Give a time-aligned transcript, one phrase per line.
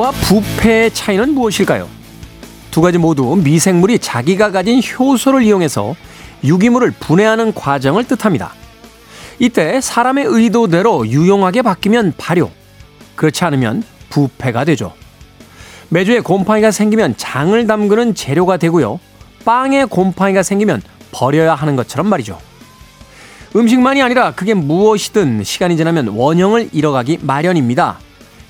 [0.00, 1.88] 발효와 부패의 차이는 무엇일까요?
[2.70, 5.94] 두 가지 모두 미생물이 자기가 가진 효소를 이용해서
[6.42, 8.54] 유기물을 분해하는 과정을 뜻합니다.
[9.38, 12.50] 이때 사람의 의도대로 유용하게 바뀌면 발효,
[13.14, 14.94] 그렇지 않으면 부패가 되죠.
[15.90, 18.98] 매주에 곰팡이가 생기면 장을 담그는 재료가 되고요.
[19.44, 22.38] 빵에 곰팡이가 생기면 버려야 하는 것처럼 말이죠.
[23.54, 27.98] 음식만이 아니라 그게 무엇이든 시간이 지나면 원형을 잃어가기 마련입니다.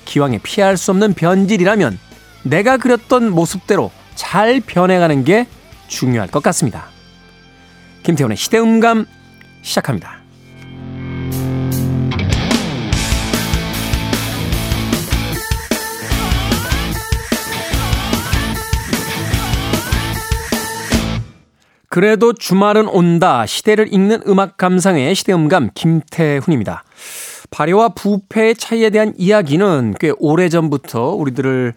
[0.05, 1.99] 기왕에 피할 수 없는 변질이라면
[2.43, 5.47] 내가 그렸던 모습대로 잘 변해가는 게
[5.87, 6.85] 중요할 것 같습니다.
[8.03, 9.05] 김태훈의 시대음감
[9.61, 10.21] 시작합니다.
[21.91, 23.45] 그래도 주말은 온다.
[23.45, 26.85] 시대를 읽는 음악 감상의 시대음감 김태훈입니다.
[27.51, 31.73] 발효와 부패의 차이에 대한 이야기는 꽤 오래전부터 우리들을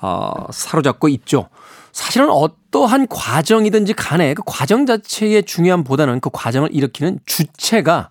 [0.00, 1.48] 어, 사로잡고 있죠.
[1.92, 8.10] 사실은 어떠한 과정이든지 간에 그 과정 자체의 중요함보다는 그 과정을 일으키는 주체가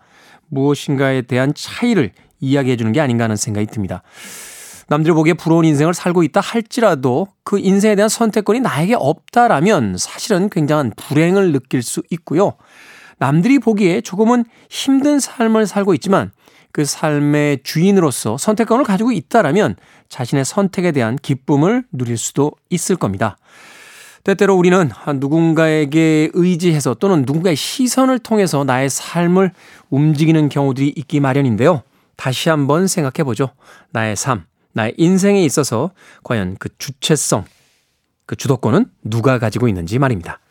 [0.50, 4.04] 무엇인가에 대한 차이를 이야기해 주는 게 아닌가 하는 생각이 듭니다.
[4.88, 10.94] 남들 보기에 부러운 인생을 살고 있다 할지라도 그 인생에 대한 선택권이 나에게 없다라면 사실은 굉장한
[10.96, 12.54] 불행을 느낄 수 있고요.
[13.18, 16.32] 남들이 보기에 조금은 힘든 삶을 살고 있지만
[16.76, 19.78] 그 삶의 주인으로서 선택권을 가지고 있다라면
[20.10, 23.38] 자신의 선택에 대한 기쁨을 누릴 수도 있을 겁니다.
[24.26, 24.90] 때때로 우리는
[25.22, 29.54] 누군가에게 의지해서 또는 누군가의 시선을 통해서 나의 삶을
[29.90, 31.82] 움직이는 경우들이 있기 마련인데요.
[32.18, 33.52] 다시 한번 생각해 보죠.
[33.92, 35.92] 나의 삶, 나의 인생에 있어서
[36.24, 37.46] 과연 그 주체성,
[38.26, 40.42] 그 주도권은 누가 가지고 있는지 말입니다.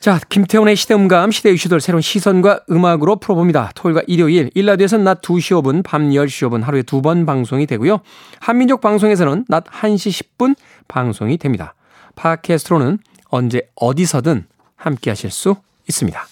[0.00, 3.72] 자, 김태훈의 시대음감, 시대 이슈들 새로운 시선과 음악으로 풀어봅니다.
[3.74, 8.00] 토요일과 일요일, 일라디오에서는 낮 2시 5분, 밤 10시 5분 하루에 두 번 방송이 되고요.
[8.38, 10.54] 한민족 방송에서는 낮 1시 10분
[10.86, 11.74] 방송이 됩니다.
[12.14, 12.98] 팟캐스트로는
[13.28, 15.56] 언제 어디서든 함께 하실 수
[15.88, 16.26] 있습니다.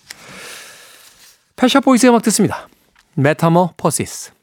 [1.56, 2.68] Pet Shop Boys의 음악 듣습니다.
[3.14, 4.35] Metamorphosis.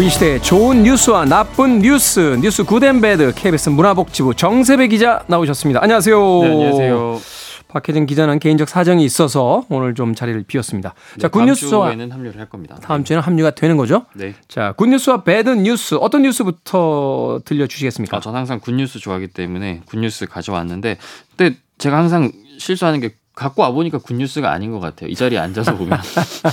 [0.00, 5.82] 우리 시대의 좋은 뉴스와 나쁜 뉴스, 뉴스 good and bad KBS 문화복지부 정세배 기자 나오셨습니다.
[5.82, 6.40] 안녕하세요.
[6.40, 7.20] 네, 안녕하세요.
[7.68, 10.94] 박혜진 기자는 개인적 사정이 있어서 오늘 좀 자리를 비웠습니다.
[11.16, 12.78] 네, 자, good news와 주에는 합류를 할 겁니다.
[12.82, 14.06] 다음 주에는 합류가 되는 거죠?
[14.14, 14.34] 네.
[14.48, 18.16] 자, good news와 bad news 어떤 뉴스부터 들려주시겠습니까?
[18.16, 20.96] 아, 저는 항상 good news 좋아하기 때문에 good news 가져왔는데,
[21.36, 23.10] 근데 제가 항상 실수하는 게
[23.40, 25.08] 갖고 와 보니까 good news가 아닌 것 같아요.
[25.08, 25.98] 이 자리에 앉아서 보면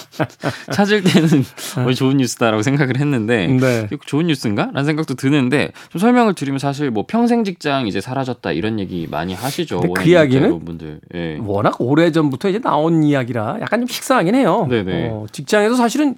[0.71, 1.43] 찾을 때는
[1.83, 3.89] 뭐 좋은 뉴스다라고 생각을 했는데 네.
[4.05, 9.05] 좋은 뉴스인가?라는 생각도 드는데 좀 설명을 드리면 사실 뭐 평생 직장 이제 사라졌다 이런 얘기
[9.11, 9.81] 많이 하시죠.
[9.81, 11.37] 그 이야기는 분들 예.
[11.41, 14.65] 워낙 오래 전부터 이제 나온 이야기라 약간 좀 식상하긴 해요.
[14.69, 15.09] 네네.
[15.11, 16.15] 어, 직장에서 사실은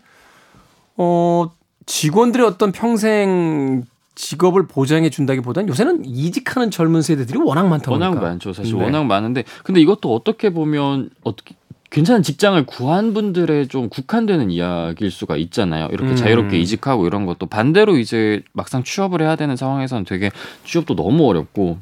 [0.98, 1.50] 어
[1.88, 3.86] 직원들의 어떤 평생
[4.20, 8.10] 직업을 보장해 준다기보다는 요새는 이직하는 젊은 세대들이 워낙 많다 보니까.
[8.10, 8.52] 워낙 많죠.
[8.52, 8.84] 사실 네.
[8.84, 11.56] 워낙 많은데 근데 이것도 어떻게 보면 어떻게
[11.90, 15.88] 괜찮은 직장을 구한 분들의 좀 국한되는 이야기일 수가 있잖아요.
[15.94, 16.16] 이렇게 음.
[16.18, 20.32] 자유롭게 이직하고 이런 것도 반대로 이제 막상 취업을 해야 되는 상황에서는 되게
[20.66, 21.78] 취업도 너무 어렵고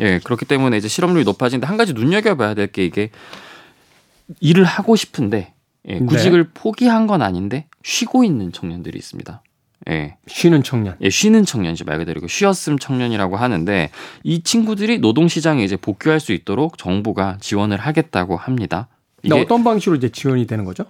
[0.00, 3.10] 예 그렇기 때문에 이제 실업률이 높아지는데 한 가지 눈여겨봐야 될 게 이게
[4.40, 5.52] 일을 하고 싶은데
[5.88, 6.50] 예, 구직을 네.
[6.54, 9.42] 포기한 건 아닌데 쉬고 있는 청년들이 있습니다.
[9.90, 10.16] 예.
[10.26, 10.96] 쉬는 청년.
[11.00, 13.90] 예, 쉬는 청년이지 말 그대로 쉬었음 청년이라고 하는데
[14.22, 18.88] 이 친구들이 노동 시장에 이제 복귀할 수 있도록 정부가 지원을 하겠다고 합니다.
[19.24, 20.84] 이게 어떤 방식으로 이제 지원이 되는 거죠?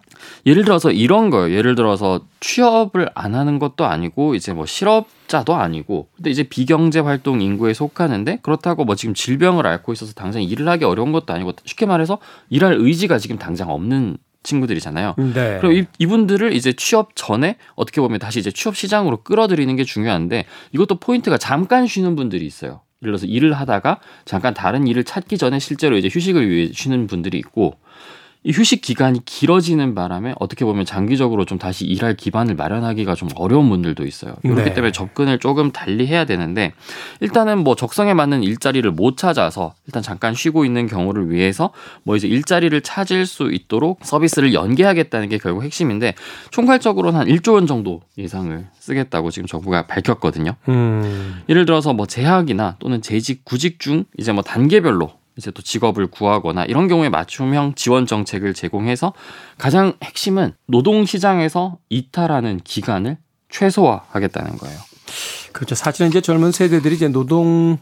[0.47, 1.55] 예를 들어서 이런 거예요.
[1.55, 7.43] 예를 들어서 취업을 안 하는 것도 아니고 이제 뭐 실업자도 아니고 근데 이제 비경제 활동
[7.43, 11.85] 인구에 속하는데 그렇다고 뭐 지금 질병을 앓고 있어서 당장 일을 하기 어려운 것도 아니고 쉽게
[11.85, 12.19] 말해서
[12.49, 15.15] 일할 의지가 지금 당장 없는 친구들이잖아요.
[15.35, 15.59] 네.
[15.61, 20.47] 그럼 이, 분들을 이제 취업 전에 어떻게 보면 다시 이제 취업 시장으로 끌어들이는 게 중요한데
[20.73, 22.81] 이것도 포인트가 잠깐 쉬는 분들이 있어요.
[23.03, 27.39] 예를 들어서 일을 하다가 잠깐 다른 일을 찾기 전에 실제로 이제 휴식을 위해 쉬는 분들이
[27.39, 27.75] 있고
[28.45, 33.69] 이 휴식 기간이 길어지는 바람에 어떻게 보면 장기적으로 좀 다시 일할 기반을 마련하기가 좀 어려운
[33.69, 34.35] 분들도 있어요.
[34.43, 34.75] 그렇기 네.
[34.75, 36.73] 때문에 접근을 조금 달리 해야 되는데
[37.21, 41.71] 일단은 뭐 적성에 맞는 일자리를 못 찾아서 일단 잠깐 쉬고 있는 경우를 위해서
[42.03, 46.15] 뭐 이제 일자리를 찾을 수 있도록 서비스를 연계하겠다는 게 결국 핵심인데
[46.51, 50.57] 총괄적으로는 한 1조 원 정도 예상을 쓰겠다고 지금 정부가 밝혔거든요.
[50.69, 51.43] 음.
[51.49, 56.65] 예를 들어서 뭐 재학이나 또는 재직 구직 중 이제 뭐 단계별로 이제 또 직업을 구하거나
[56.65, 59.13] 이런 경우에 맞춤형 지원 정책을 제공해서
[59.59, 63.17] 가장 핵심은 노동 시장에서 이탈하는 기간을
[63.49, 64.79] 최소화하겠다는 거예요.
[65.53, 65.75] 그렇죠.
[65.75, 67.79] 사실은 이제 젊은 세대들이 이제 노동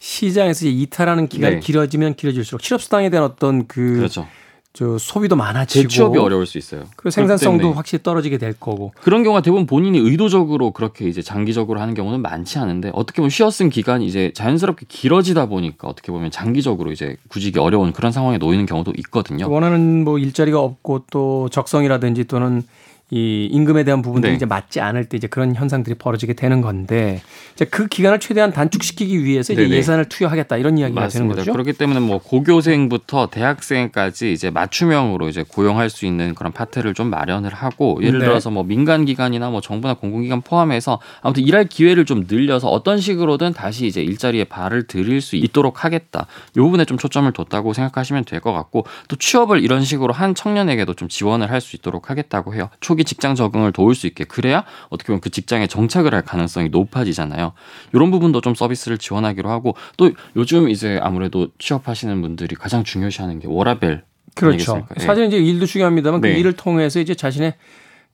[0.00, 1.60] 시장에서 이제 이탈하는 기간이 네.
[1.60, 4.28] 길어지면 길어질수록 실업수당에 대한 어떤 그 그렇죠.
[4.74, 6.84] 저 소비도 많아지고 재취업이 어려울 수 있어요.
[6.96, 8.92] 그리고 생산성도 확실히 떨어지게 될 거고.
[9.00, 13.70] 그런 경우가 대부분 본인이 의도적으로 그렇게 이제 장기적으로 하는 경우는 많지 않은데 어떻게 보면 쉬었은
[13.70, 18.92] 기간이 이제 자연스럽게 길어지다 보니까 어떻게 보면 장기적으로 이제 구직이 어려운 그런 상황에 놓이는 경우도
[18.98, 19.50] 있거든요.
[19.50, 22.62] 원하는 뭐 일자리가 없고 또 적성이라든지 또는
[23.10, 24.36] 이 임금에 대한 부분들이 네.
[24.36, 27.22] 이제 맞지 않을 때 이제 그런 현상들이 벌어지게 되는 건데
[27.54, 29.76] 이제 그 기간을 최대한 단축시키기 위해서 이제 네네.
[29.76, 31.36] 예산을 투여하겠다 이런 이야기가 되는 맞습니다.
[31.36, 31.52] 거죠.
[31.52, 37.52] 그렇기 때문에 뭐 고교생부터 대학생까지 이제 맞춤형으로 이제 고용할 수 있는 그런 파트를 좀 마련을
[37.54, 38.26] 하고 예를 네.
[38.26, 43.52] 들어서 뭐 민간 기관이나 뭐 정부나 공공기관 포함해서 아무튼 일할 기회를 좀 늘려서 어떤 식으로든
[43.54, 46.26] 다시 이제 일자리에 발을 들일 수 있도록 하겠다.
[46.56, 50.94] 이 부분에 좀 초점을 뒀다고 생각하시면 될 것 같고 또 취업을 이런 식으로 한 청년에게도
[50.94, 52.68] 좀 지원을 할 수 있도록 하겠다고 해요.
[52.80, 57.52] 초기 직장 적응을 도울 수 있게 그래야 어떻게 보면 그 직장에 정착을 할 가능성이 높아지잖아요.
[57.94, 63.48] 이런 부분도 좀 서비스를 지원하기로 하고 또 요즘 이제 아무래도 취업하시는 분들이 가장 중요시하는 게
[63.48, 64.02] 워라벨
[64.34, 64.72] 그렇죠.
[64.72, 64.94] 아니겠습니까?
[65.00, 65.04] 예.
[65.04, 66.38] 사실 이제 일도 중요합니다만 그 네.
[66.38, 67.54] 일을 통해서 이제 자신의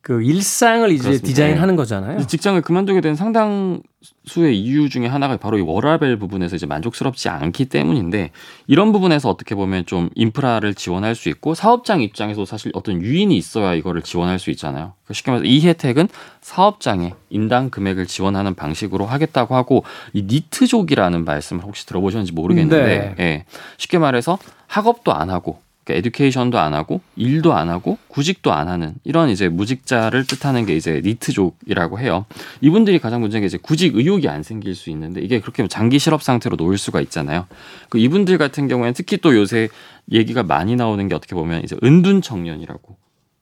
[0.04, 1.26] 그 일상을 이제 그렇습니다.
[1.26, 2.18] 디자인하는 거잖아요.
[2.18, 7.64] 이제 직장을 그만두게 된 상당수의 이유 중에 하나가 바로 이 워라벨 부분에서 이제 만족스럽지 않기
[7.70, 8.30] 때문인데
[8.66, 13.72] 이런 부분에서 어떻게 보면 좀 인프라를 지원할 수 있고 사업장 입장에서 사실 어떤 유인이 있어야
[13.72, 14.92] 이거를 지원할 수 있잖아요.
[15.04, 16.08] 그러니까 쉽게 말해서 이 혜택은
[16.42, 23.44] 사업장에 인당 금액을 지원하는 방식으로 하겠다고 하고 이 니트족이라는 말씀을 혹시 들어보셨는지 모르겠는데 예.
[23.78, 28.94] 쉽게 말해서 학업도 안 하고 그러니까 에듀케이션도 안 하고 일도 안 하고 구직도 안 하는
[29.04, 32.24] 이런 이제 무직자를 뜻하는 게 이제 니트족이라고 해요.
[32.62, 36.22] 이분들이 가장 문제인 게 이제 구직 의욕이 안 생길 수 있는데 이게 그렇게 장기 실업
[36.22, 37.46] 상태로 놓일 수가 있잖아요.
[37.90, 39.68] 그 이분들 같은 경우에는 특히 또 요새
[40.10, 42.96] 얘기가 많이 나오는 게 어떻게 보면 이제 은둔 청년이라고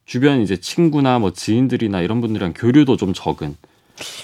[0.05, 3.57] 주변 이제 친구나 뭐 지인들이나 이런 분들이랑 교류도 좀 적은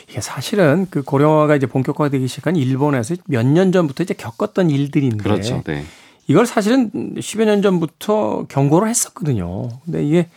[0.08, 5.62] 이게 사실은 그 고령화가 이제 본격화되기 시작한 일본에서 몇 년 전부터 이제 겪었던 일들인데 그렇죠.
[5.66, 5.84] 네.
[6.28, 9.68] 이걸 사실은 10여 년 전부터 경고를 했었거든요.
[9.84, 10.28] 근데 이게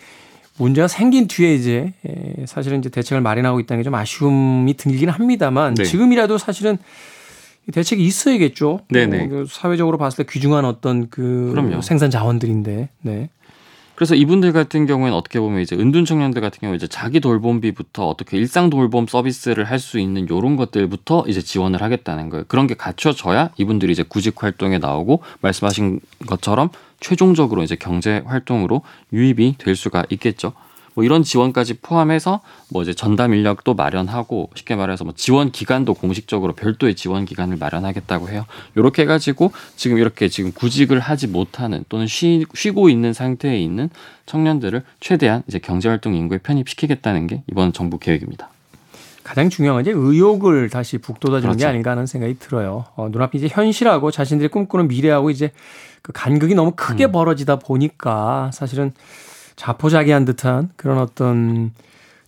[0.58, 5.74] 문제가 생긴 뒤에 이제 에, 사실은 이제 대책을 마련하고 있다는 게 좀 아쉬움이 들긴 합니다만
[5.76, 5.84] 네.
[5.84, 6.78] 지금이라도 사실은
[7.68, 8.80] 이 대책이 있어야겠죠.
[8.90, 9.26] 네네.
[9.26, 11.82] 어, 그 사회적으로 봤을 때 귀중한 어떤 그 그럼요.
[11.82, 12.90] 생산 자원들인데.
[13.02, 13.30] 네.
[14.02, 18.36] 그래서 이분들 같은 경우에는 어떻게 보면 이제 은둔 청년들 같은 경우 이제 자기 돌봄비부터 어떻게
[18.36, 22.46] 일상 돌봄 서비스를 할 수 있는 요런 것들부터 이제 지원을 하겠다는 거예요.
[22.48, 26.70] 그런 게 갖춰져야 이분들이 이제 구직 활동에 나오고 말씀하신 것처럼
[27.00, 28.82] 최종적으로 이제 경제 활동으로
[29.14, 30.54] 유입이 될 수가 있겠죠.
[30.94, 36.54] 뭐 이런 지원까지 포함해서 뭐 이제 전담 인력도 마련하고 쉽게 말해서 뭐 지원 기간도 공식적으로
[36.54, 38.46] 별도의 지원 기간을 마련하겠다고 해요.
[38.76, 43.90] 이렇게 해가지고 지금 이렇게 지금 구직을 하지 못하는 또는 쉬, 쉬고 있는 상태에 있는
[44.26, 48.50] 청년들을 최대한 이제 경제 활동 인구에 편입시키겠다는 게 이번 정부 계획입니다.
[49.24, 51.68] 가장 중요한 건 이제 의욕을 다시 북돋아주는 게 그렇죠.
[51.70, 52.86] 아닌가 하는 생각이 들어요.
[52.96, 55.52] 어, 눈앞에 이제 현실하고 자신들이 꿈꾸는 미래하고 이제
[56.02, 57.12] 그 간극이 너무 크게 음.
[57.12, 58.94] 벌어지다 보니까 사실은
[59.62, 61.72] 자포자기한 듯한 그런 어떤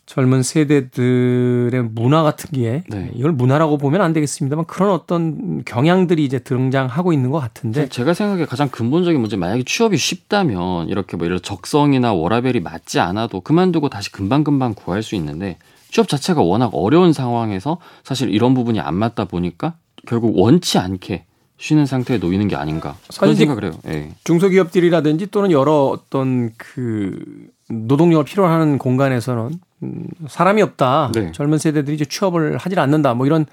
[0.05, 3.09] 젊은 세대들의 문화 같은 게 네.
[3.15, 8.45] 이걸 문화라고 보면 안 되겠습니다만 그런 어떤 경향들이 이제 등장하고 있는 것 같은데 제가 생각에
[8.45, 14.11] 가장 근본적인 문제 만약에 취업이 쉽다면 이렇게 뭐 이런 적성이나 워라벨이 맞지 않아도 그만두고 다시
[14.11, 15.57] 금방금방 구할 수 있는데
[15.89, 19.73] 취업 자체가 워낙 어려운 상황에서 사실 이런 부분이 안 맞다 보니까
[20.05, 21.25] 결국 원치 않게
[21.57, 23.73] 쉬는 상태에 놓이는 게 아닌가 그런 생각을 해요.
[23.87, 24.09] 예.
[24.23, 27.23] 중소기업들이라든지 또는 여러 어떤 그
[27.69, 29.51] 노동력을 필요로 하는 공간에서는
[29.83, 31.11] 음, 사람이 없다.
[31.13, 31.31] 네.
[31.31, 33.13] 젊은 세대들이 이제 취업을 하질 않는다.
[33.13, 33.45] 뭐 이런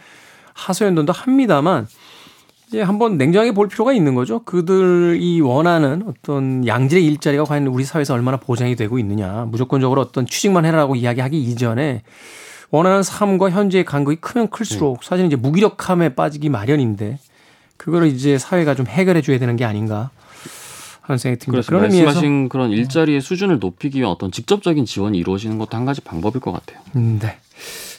[0.54, 1.86] 하소연도 합니다만
[2.68, 4.44] 이제 한번 냉정하게 볼 필요가 있는 거죠.
[4.44, 9.46] 그들이 원하는 어떤 양질의 일자리가 과연 우리 사회에서 얼마나 보장이 되고 있느냐.
[9.48, 12.02] 무조건적으로 어떤 취직만 해라라고 이야기하기 이전에
[12.70, 17.18] 원하는 삶과 현재의 간극이 크면 클수록 사실 이제 무기력함에 빠지기 마련인데
[17.80, 20.10] 그거를 이제 사회가 좀 해결해 줘야 되는 게 아닌가
[21.00, 21.66] 하는 생각이 듭니다.
[21.66, 26.42] 그런 말씀하신 그런 일자리의 수준을 높이기 위한 어떤 직접적인 지원이 이루어지는 것도 한 가지 방법일
[26.42, 26.78] 것 같아요.
[26.96, 27.38] 음, 네.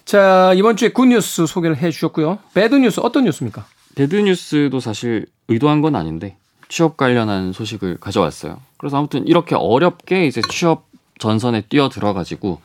[0.06, 2.38] 자, 이번 주에 굿뉴스 소개를 해 주셨고요.
[2.54, 3.66] 배드뉴스 어떤 뉴스입니까?
[3.96, 6.38] 배드뉴스도 사실 의도한 건 아닌데
[6.70, 8.60] 취업 관련한 소식을 가져왔어요.
[8.78, 10.86] 그래서 아무튼 이렇게 어렵게 이제 취업
[11.18, 12.62] 전선에 뛰어 들어가지고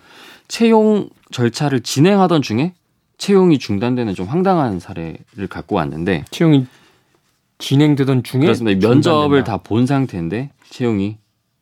[0.49, 2.75] 채용 절차를 진행하던 중에
[3.17, 6.67] 채용이 중단되는 좀 황당한 사례를 갖고 왔는데 채용이
[7.59, 8.89] 진행되던 중에 그렇습니다.
[8.89, 9.45] 면접을.
[9.45, 11.17] 다 본 상태인데 채용이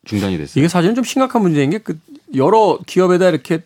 [0.05, 0.61] 중단이 됐어요.
[0.61, 1.97] 이게 사실은 좀 심각한 문제인 게 그
[2.35, 3.59] 여러 기업에다 이렇게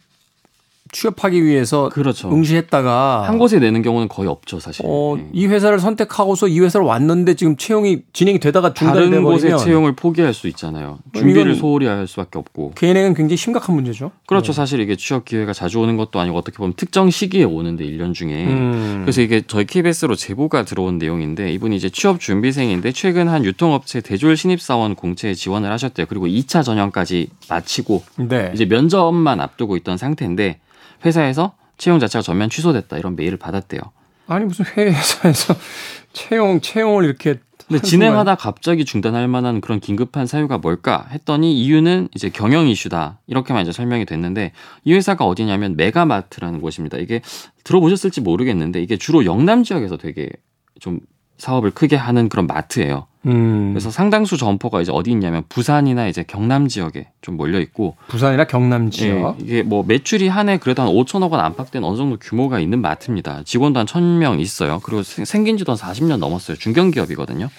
[0.91, 2.31] 취업하기 위해서 그렇죠.
[2.31, 4.83] 응시했다가 한 곳에 내는 경우는 거의 없죠, 사실.
[4.85, 5.27] 어, 네.
[5.33, 10.33] 이 회사를 선택하고서 이 회사를 왔는데 지금 채용이 진행이 되다가 중단이 다른 곳에 채용을 포기할
[10.33, 10.99] 수 있잖아요.
[11.13, 12.73] 준비를 소홀히 할 수밖에 없고.
[12.75, 14.11] 개인에게는 굉장히 심각한 문제죠.
[14.25, 14.51] 그렇죠.
[14.51, 14.55] 네.
[14.55, 18.45] 사실 이게 취업 기회가 자주 오는 것도 아니고 어떻게 보면 특정 시기에 오는데 1년 중에.
[18.45, 19.01] 음.
[19.01, 24.37] 그래서 이게 저희 KBS로 제보가 들어온 내용인데 이분이 이제 취업 준비생인데 최근 한 유통업체 대졸
[24.37, 26.07] 신입사원 공채에 지원을 하셨대요.
[26.07, 28.51] 그리고 2차 전형까지 마치고 네.
[28.53, 30.59] 이제 면접만 앞두고 있던 상태인데
[31.05, 33.81] 회사에서 채용 자체가 전면 취소됐다 이런 메일을 받았대요.
[34.27, 35.55] 아니 무슨 회사에서
[36.13, 42.29] 채용 채용을 이렇게 근데 진행하다 갑자기 중단할 만한 그런 긴급한 사유가 뭘까 했더니 이유는 이제
[42.29, 44.53] 경영 이슈다 이렇게만 이제 설명이 됐는데
[44.85, 46.97] 이 회사가 어디냐면 메가마트라는 곳입니다.
[46.97, 47.21] 이게
[47.63, 50.29] 들어보셨을지 모르겠는데 이게 주로 영남 지역에서 되게
[50.79, 50.99] 좀
[51.37, 53.05] 사업을 크게 하는 그런 마트예요.
[53.25, 53.71] 음.
[53.73, 58.89] 그래서 상당수 점포가 이제 어디 있냐면 부산이나 이제 경남 지역에 좀 몰려 있고 부산이나 경남
[58.91, 62.59] 지역 예, 이게 뭐 매출이 한 해 그래도 한 5천억 원 안팎된 어느 정도 규모가
[62.59, 63.43] 있는 마트입니다.
[63.43, 64.79] 직원도 한 1,000명 있어요.
[64.83, 66.55] 그리고 생긴 지도 한 40년 넘었어요.
[66.57, 67.49] 중견기업이거든요.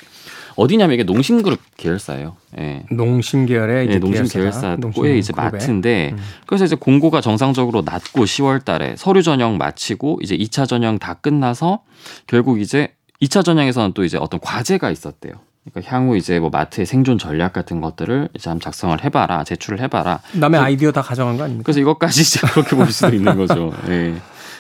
[0.57, 2.37] 어디냐면 이게 농심그룹 계열사예요.
[2.59, 2.85] 예.
[2.91, 6.19] 농심 계열의 예, 농심 계열사의 이제 마트인데 음.
[6.47, 11.83] 그래서 이제 공고가 정상적으로 났고 10월 달에 서류 전형 마치고 이제 2차 전형 다 끝나서
[12.27, 12.89] 결국 이제
[13.23, 15.35] 2차 전형에서는 또 이제 어떤 과제가 있었대요.
[15.73, 20.21] 그러니까 향후 이제 뭐 마트의 생존 전략 같은 것들을 이제 한번 작성을 해봐라, 제출을 해봐라.
[20.33, 21.65] 남의 아이디어 다 가져간 거 아닙니까?
[21.67, 23.73] 그래서 이것까지 이제 그렇게 볼 수도 있는 거죠.
[23.89, 24.15] 예.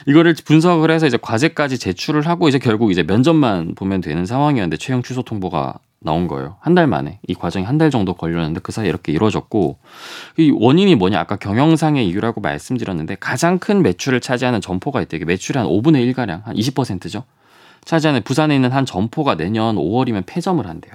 [0.06, 5.02] 이거를 분석을 해서 이제 과제까지 제출을 하고 이제 결국 이제 면접만 보면 되는 상황이었는데 채용
[5.02, 6.56] 취소 통보가 나온 거예요.
[6.62, 9.76] 한 달 만에 이 과정이 한 달 정도 걸렸는데 그 사이 에 이렇게 이루어졌고
[10.38, 15.26] 이 원인이 뭐냐 아까 경영상의 이유라고 말씀드렸는데 가장 큰 매출을 차지하는 점포가 있대요.
[15.26, 17.24] 매출의 한 5분의 1 가량 한 20%죠.
[17.84, 20.94] 차지하는 부산에 있는 한 점포가 내년 5월이면 폐점을 한대요.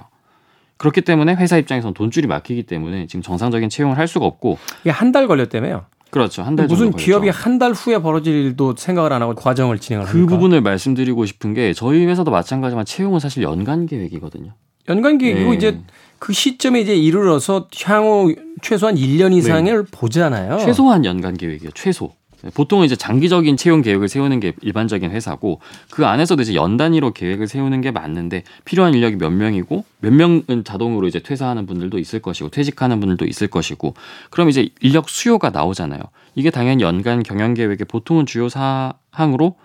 [0.78, 5.12] 그렇기 때문에 회사 입장에서는 돈줄이 막히기 때문에 지금 정상적인 채용을 할 수가 없고 이게 한
[5.12, 5.86] 달 걸렸다며요.
[6.10, 6.42] 그렇죠.
[6.42, 10.10] 한 달 무슨 기업이 한 달 후에 벌어질 일도 생각을 안 하고 과정을 진행을 그
[10.12, 10.34] 합니까?
[10.34, 14.52] 부분을 말씀드리고 싶은 게 저희 회사도 마찬가지지만 채용은 사실 연간 계획이거든요.
[14.88, 15.56] 연간 계획이고 네.
[15.56, 15.80] 이제
[16.18, 19.90] 그 시점에 이제 이르러서 향후 최소한 1년 이상을 네.
[19.90, 20.58] 보잖아요.
[20.58, 21.70] 최소한 연간 계획이요.
[21.74, 22.12] 최소.
[22.54, 27.48] 보통은 이제 장기적인 채용 계획을 세우는 게 일반적인 회사고 그 안에서도 이제 연 단위로 계획을
[27.48, 32.50] 세우는 게 맞는데 필요한 인력이 몇 명이고 몇 명은 자동으로 이제 퇴사하는 분들도 있을 것이고
[32.50, 33.94] 퇴직하는 분들도 있을 것이고
[34.30, 36.00] 그럼 이제 인력 수요가 나오잖아요.
[36.34, 39.56] 이게 당연히 연간 경영 계획의 보통은 주요 사항으로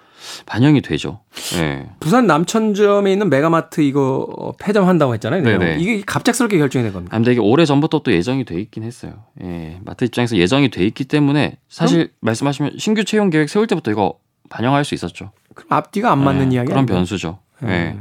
[0.45, 1.19] 반영이 되죠.
[1.55, 1.89] 네.
[1.99, 5.43] 부산 남천점에 있는 메가마트 이거 폐점한다고 했잖아요.
[5.43, 5.77] 네네.
[5.79, 7.15] 이게 갑작스럽게 결정이 된 겁니다.
[7.15, 9.23] 아, 근데 이게 오래 전부터 또 예정이 돼 있긴 했어요.
[9.43, 9.79] 예.
[9.83, 12.09] 마트 입장에서 예정이 돼 있기 때문에 사실 그럼?
[12.21, 14.15] 말씀하시면 신규 채용 계획 세울 때부터 이거
[14.49, 15.31] 반영할 수 있었죠.
[15.55, 16.55] 그럼 앞뒤가 안 맞는 네.
[16.55, 17.39] 이야기 그런 변수죠.
[17.63, 17.65] 예.
[17.65, 17.77] 네.
[17.77, 17.93] 네.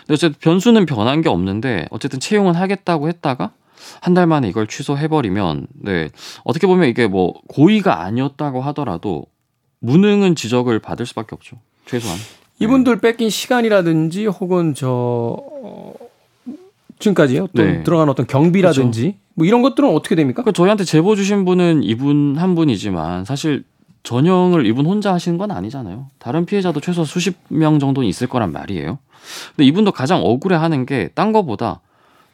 [0.00, 3.52] 근데 어쨌든 변수는 변한 게 없는데 어쨌든 채용은 하겠다고 했다가
[4.00, 6.08] 한달 만에 이걸 취소해버리면 네
[6.44, 9.26] 어떻게 보면 이게 뭐 고의가 아니었다고 하더라도
[9.80, 11.56] 무능은 지적을 받을 수밖에 없죠.
[11.86, 12.18] 최소한.
[12.60, 14.88] 이분들 뺏긴 시간이라든지 혹은 저
[15.38, 15.94] 어,
[16.98, 17.48] 지금까지요.
[17.56, 17.82] 또 네.
[17.84, 19.18] 들어간 어떤 경비라든지 그렇죠.
[19.34, 20.42] 뭐 이런 것들은 어떻게 됩니까?
[20.42, 23.62] 그 저희한테 제보 주신 분은 이분 한 분이지만 사실
[24.02, 26.08] 전형을 이분 혼자 하시는 건 아니잖아요.
[26.18, 28.98] 다른 피해자도 최소 수십 명 정도는 있을 거란 말이에요.
[29.54, 31.80] 근데 이분도 가장 억울해 하는 게 딴 거보다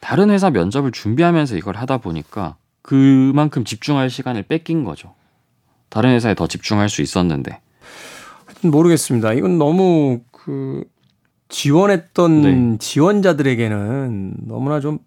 [0.00, 5.14] 다른 회사 면접을 준비하면서 이걸 하다 보니까 그만큼 집중할 시간을 뺏긴 거죠.
[5.94, 7.60] 다른 회사에 더 집중할 수 있었는데.
[8.62, 9.32] 모르겠습니다.
[9.34, 10.82] 이건 너무 그
[11.48, 12.78] 지원했던 네.
[12.80, 14.98] 지원자들에게는 너무나 좀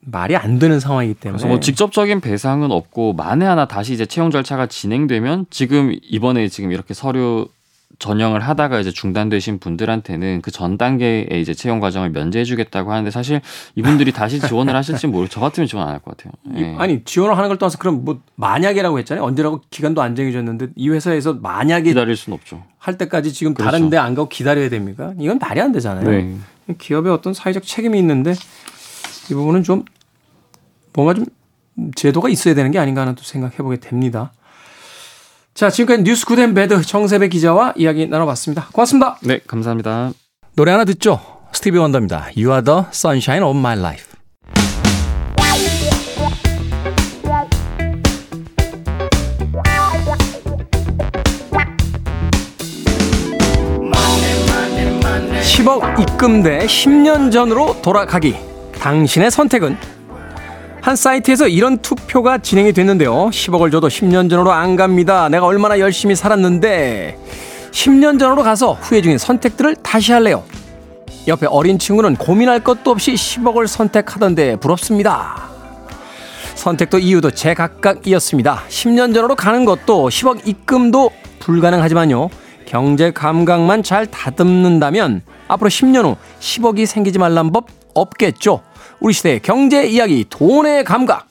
[0.00, 1.36] 말이 안 되는 상황이기 때문에.
[1.36, 6.72] 그래서 뭐 직접적인 배상은 없고 만에 하나 다시 이제 채용 절차가 진행되면 지금 이번에 지금
[6.72, 7.48] 이렇게 서류
[7.98, 13.40] 전형을 하다가 이제 중단되신 분들한테는 그 전 단계에 이제 채용 과정을 면제해주겠다고 하는데 사실
[13.74, 15.28] 이분들이 다시 지원을 하실지 모르.
[15.28, 16.32] 저 같으면 지원 안 할 것 같아요.
[16.56, 16.74] 예.
[16.78, 19.24] 아니 지원을 하는 걸 떠나서 그럼 뭐 만약이라고 했잖아요.
[19.24, 22.62] 언제라고 기간도 안 정해졌는데 이 회사에서 만약에 기다릴 수는 없죠.
[22.78, 23.70] 할 때까지 지금 그렇죠.
[23.70, 25.12] 다른데 안 가고 기다려야 됩니까?
[25.18, 26.08] 이건 말이 안 되잖아요.
[26.08, 26.36] 네.
[26.78, 28.32] 기업의 어떤 사회적 책임이 있는데
[29.30, 29.84] 이 부분은 좀
[30.94, 31.26] 뭔가 좀
[31.94, 34.32] 제도가 있어야 되는 게 아닌가 하는 또 생각해 보게 됩니다.
[35.60, 38.68] 자, 지금까지 뉴스 good and bad 정세배 기자와 이야기 나눠봤습니다.
[38.72, 39.18] 고맙습니다.
[39.20, 40.12] 네, 감사합니다.
[40.56, 41.20] 노래 하나 듣죠?
[41.52, 42.30] 스티비 원더입니다.
[42.34, 44.06] You are the sunshine of my life.
[55.42, 58.34] (10억) 입금돼 (10년) 전으로 돌아가기
[58.78, 59.99] 당신의 선택은
[60.82, 63.28] 한 사이트에서 이런 투표가 진행이 됐는데요.
[63.30, 65.28] 10억을 줘도 10년 전으로 안 갑니다.
[65.28, 67.18] 내가 얼마나 열심히 살았는데
[67.70, 70.42] 10년 전으로 가서 후회 중인 선택들을 다시 할래요.
[71.28, 75.50] 옆에 어린 친구는 고민할 것도 없이 10억을 선택하던데 부럽습니다.
[76.54, 78.62] 선택도 이유도 제각각이었습니다.
[78.68, 81.10] 10년 전으로 가는 것도 10억 입금도
[81.40, 82.30] 불가능하지만요.
[82.66, 88.62] 경제 감각만 잘 다듬는다면 앞으로 10년 후 10억이 생기지 말란 법 없겠죠.
[89.00, 91.28] 우리 시대의 경제 이야기 돈의 감각.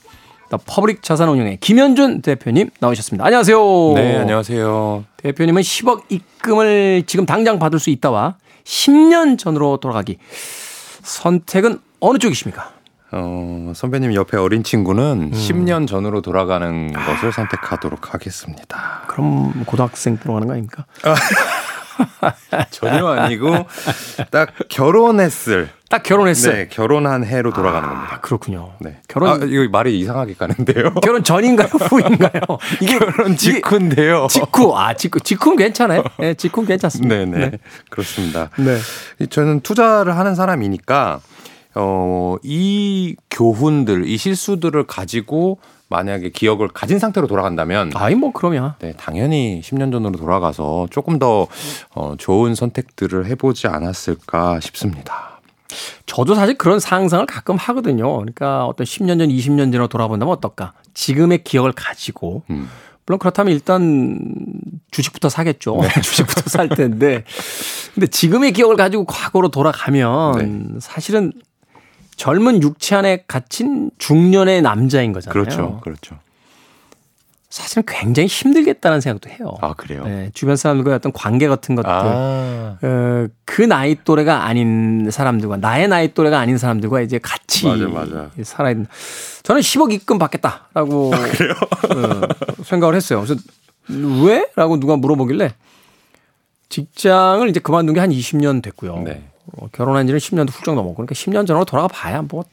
[0.48, 3.24] 더 퍼블릭 자산운용의 김현준 대표님 나오셨습니다.
[3.24, 3.92] 안녕하세요.
[3.94, 5.04] 네, 안녕하세요.
[5.18, 8.34] 대표님은 10억 입금을 지금 당장 받을 수 있다와
[8.64, 10.18] 10년 전으로 돌아가기.
[11.04, 12.72] 선택은 어느 쪽이십니까?
[13.12, 15.36] 어, 선배님 옆에 어린 친구는 음.
[15.36, 17.06] 10년 전으로 돌아가는 아.
[17.06, 19.02] 것을 선택하도록 하겠습니다.
[19.06, 20.84] 그럼 고등학생 들어가는 거 아닙니까?
[22.70, 23.66] 전혀 아니고
[24.30, 26.54] 딱 결혼했을 딱 결혼했어요.
[26.54, 28.20] 네, 결혼한 해로 돌아가는 아, 겁니다.
[28.20, 28.74] 그렇군요.
[28.78, 28.98] 네.
[29.08, 30.94] 결혼 아, 이거 말이 이상하게 가는데요.
[31.02, 32.40] 결혼 전인가요, 후인가요?
[32.80, 34.28] 이게 결혼 직후인데요.
[34.30, 34.72] 직후.
[34.76, 35.18] 아, 직후.
[35.18, 36.04] 직후는 괜찮아요.
[36.20, 37.16] 네, 직후는 괜찮습니다.
[37.16, 37.58] 네, 네.
[37.90, 38.50] 그렇습니다.
[38.56, 39.26] 네.
[39.26, 41.20] 저는 투자를 하는 사람이니까
[41.74, 48.92] 어, 이 교훈들, 이 실수들을 가지고 만약에 기억을 가진 상태로 돌아간다면 아이 뭐 그러면 네
[48.96, 51.48] 당연히 10년 전으로 돌아가서 조금 더
[51.96, 55.29] 어, 좋은 선택들을 해보지 않았을까 싶습니다.
[56.06, 58.16] 저도 사실 그런 상상을 가끔 하거든요.
[58.16, 60.72] 그러니까 어떤 10년 전, 20년 전으로 돌아본다면 어떨까?
[60.94, 62.68] 지금의 기억을 가지고 음.
[63.06, 64.20] 물론 그렇다면 일단
[64.90, 65.78] 주식부터 사겠죠.
[65.82, 65.88] 네.
[66.00, 67.24] 주식부터 살 텐데.
[67.94, 70.78] 근데 지금의 기억을 가지고 과거로 돌아가면 네.
[70.80, 71.32] 사실은
[72.16, 75.32] 젊은 육체 안에 갇힌 중년의 남자인 거잖아요.
[75.32, 75.80] 그렇죠.
[75.82, 76.18] 그렇죠.
[77.50, 79.54] 사실은 굉장히 힘들겠다는 생각도 해요.
[79.60, 80.04] 아, 그래요?
[80.04, 81.90] 네, 주변 사람들과의 어떤 관계 같은 것들.
[81.90, 82.78] 아.
[82.80, 88.30] 어, 그 나이 또래가 아닌 사람들과, 나의 나이 또래가 아닌 사람들과 이제 같이 맞아, 맞아.
[88.44, 88.88] 살아야 된다.
[89.42, 93.20] 저는 10억 입금 받겠다라고 아, 어, 생각을 했어요.
[93.24, 93.40] 그래서
[94.24, 94.46] 왜?
[94.54, 95.52] 라고 누가 물어보길래
[96.68, 99.00] 직장을 이제 그만둔 게 한 20년 됐고요.
[99.00, 99.24] 네.
[99.56, 102.44] 어, 결혼한 지는 10년도 훌쩍 넘었고 그러니까 10년 전으로 돌아가 봐야 뭐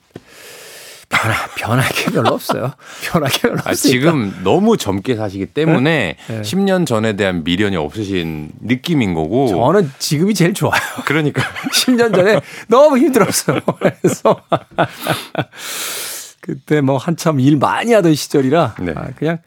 [1.10, 2.74] 변화 변할 게 별로 없어요.
[3.04, 3.76] 변할 게 별로 없어요.
[3.76, 6.36] 지금 너무 젊게 사시기 때문에 네?
[6.36, 6.42] 네.
[6.42, 9.48] 10년 전에 대한 미련이 없으신 느낌인 거고.
[9.48, 10.82] 저는 지금이 제일 좋아요.
[11.06, 11.42] 그러니까
[11.74, 13.62] 10년 전에 너무 힘들었어요.
[13.80, 14.42] 그래서
[16.42, 18.94] 그때 뭐 한참 일 많이 하던 시절이라 네.
[18.96, 19.38] 아, 그냥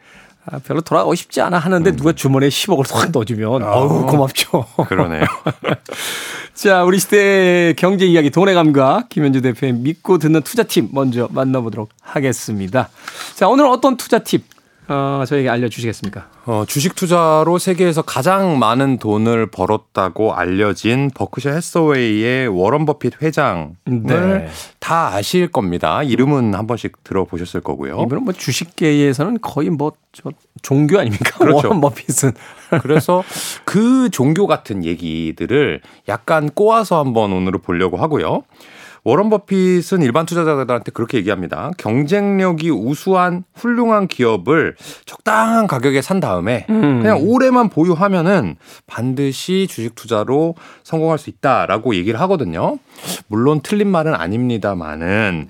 [0.46, 1.96] 아, 별로 돌아가고 싶지 않아 하는데 음.
[1.96, 3.73] 누가 주머니에 10억을 확 넣어주면 아.
[3.73, 4.66] 어우 고맙죠.
[4.88, 5.25] 그러네요.
[6.55, 11.91] 자, 우리 시대 경제 이야기 돈의 감각 김현주 대표의 믿고 듣는 투자 팁 먼저 만나보도록
[12.03, 12.91] 하겠습니다.
[13.35, 14.45] 자, 오늘 어떤 투자 팁
[14.92, 16.26] 어, 저에게 알려주시겠습니까?
[16.46, 24.48] 어, 주식 투자로 세계에서 가장 많은 돈을 벌었다고 알려진 버크셔 해서웨이의 워런 버핏 회장을 네.
[24.81, 26.03] 다 아실 겁니다.
[26.03, 28.03] 이름은 한 번씩 들어보셨을 거고요.
[28.03, 31.38] 이분은 뭐 주식계에서는 거의 뭐저 종교 아닙니까?
[31.38, 31.68] 그렇죠.
[31.68, 32.33] 워런 버핏은.
[32.83, 33.22] 그래서
[33.64, 38.42] 그 종교 같은 얘기들을 약간 꼬아서 한번 오늘은 보려고 하고요.
[39.05, 41.71] 워런 버핏은 일반 투자자들한테 그렇게 얘기합니다.
[41.79, 47.01] 경쟁력이 우수한 훌륭한 기업을 적당한 가격에 산 다음에 음.
[47.03, 52.79] 그냥 오래만 보유하면은 반드시 주식 투자로 성공할 수 있다라고 얘기를 하거든요.
[53.29, 55.49] 물론 틀린 말은 아닙니다만은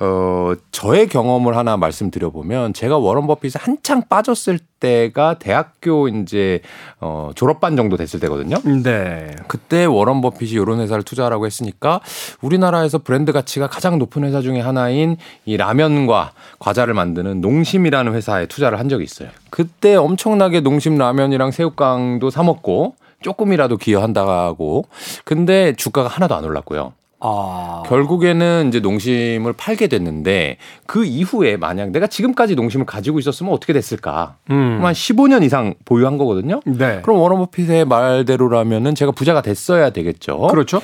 [0.00, 4.68] 어 저의 경험을 하나 말씀드려 보면 제가 워런 버핏이 한창 빠졌을 때
[5.12, 6.60] 가 대학교 이제
[7.00, 8.56] 어 졸업반 정도 됐을 때거든요.
[8.82, 9.34] 네.
[9.48, 12.00] 그때 워런 버핏이 이런 회사를 투자하라고 했으니까
[12.40, 18.78] 우리나라에서 브랜드 가치가 가장 높은 회사 중에 하나인 이 라면과 과자를 만드는 농심이라는 회사에 투자를
[18.78, 19.30] 한 적이 있어요.
[19.50, 24.84] 그때 엄청나게 농심 라면이랑 새우깡도 사 먹고 조금이라도 기여한다고
[25.24, 26.92] 근데 주가가 하나도 안 올랐고요.
[27.20, 27.82] 아.
[27.86, 34.36] 결국에는 이제 농심을 팔게 됐는데 그 이후에 만약 내가 지금까지 농심을 가지고 있었으면 어떻게 됐을까?
[34.50, 34.80] 음.
[34.82, 36.60] 한 15년 이상 보유한 거거든요.
[36.64, 37.00] 네.
[37.02, 40.48] 그럼 워런 버핏의 말대로라면은 제가 부자가 됐어야 되겠죠.
[40.48, 40.80] 그렇죠.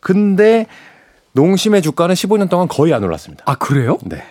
[0.00, 0.66] 근데
[1.32, 3.44] 농심의 주가는 15년 동안 거의 안 올랐습니다.
[3.46, 3.98] 아, 그래요?
[4.04, 4.22] 네.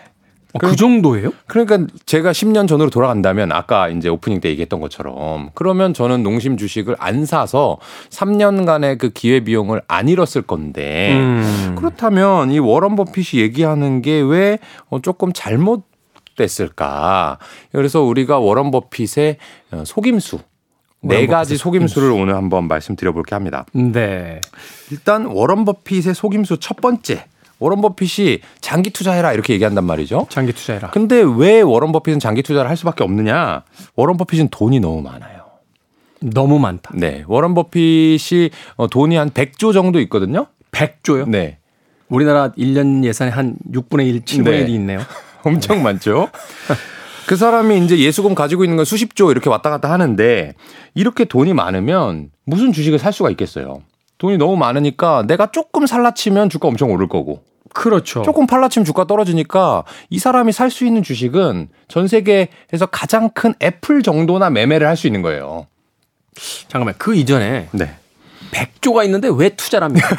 [0.54, 1.32] 어, 그 정도예요?
[1.48, 6.96] 그러니까 제가 10년 전으로 돌아간다면 아까 이제 오프닝 때 얘기했던 것처럼 그러면 저는 농심 주식을
[7.00, 11.76] 안 사서 3년간의 그 기회 비용을 안 잃었을 건데 음.
[11.78, 15.86] 그렇다면 이 워런 버핏이 얘기하는 게왜 어, 조금 잘못
[16.36, 17.40] 됐을까?
[17.72, 19.38] 그래서 우리가 워런 버핏의
[19.72, 20.40] 어, 속임수
[21.06, 23.66] 네 가지 속임수를 오늘 한번 말씀드려 볼게 합니다.
[23.74, 24.40] 네.
[24.90, 27.26] 일단 워런 버핏의 속임수 첫 번째.
[27.64, 30.28] 워런 버핏이 장기 투자해라 이렇게 얘기한단 말이죠.
[30.30, 30.90] 장기 투자해라.
[30.90, 33.64] 근데 왜 워런 버핏은 장기 투자를 할 수밖에 없느냐?
[33.96, 35.44] 워런 버핏은 돈이 너무 많아요.
[36.20, 36.92] 너무 많다.
[36.94, 37.24] 네.
[37.26, 40.48] 워런 버핏이 어, 돈이 한 100조 정도 있거든요.
[40.72, 41.30] 100조요?
[41.30, 41.60] 네.
[42.10, 44.66] 우리나라 1년 예산의 한 6분의 1, 7분의 네.
[44.66, 45.00] 1이 있네요.
[45.44, 46.28] 엄청 많죠.
[47.28, 50.54] 그 사람이 이제 예수금 가지고 있는 건 수십조 이렇게 왔다 갔다 하는데
[50.96, 53.84] 이렇게 돈이 많으면 무슨 주식을 살 수가 있겠어요.
[54.18, 57.44] 돈이 너무 많으니까 내가 조금 살라치면 주가 엄청 오를 거고
[57.74, 58.22] 그렇죠.
[58.24, 64.04] 조금 팔라치면 주가 떨어지니까 이 사람이 살 수 있는 주식은 전 세계에서 가장 큰 애플
[64.04, 65.68] 정도나 매매를 할 수 있는 거예요.
[66.68, 67.96] 잠깐만 그 이전에 네.
[68.52, 70.08] 100조가 있는데 왜 투자를 합니까?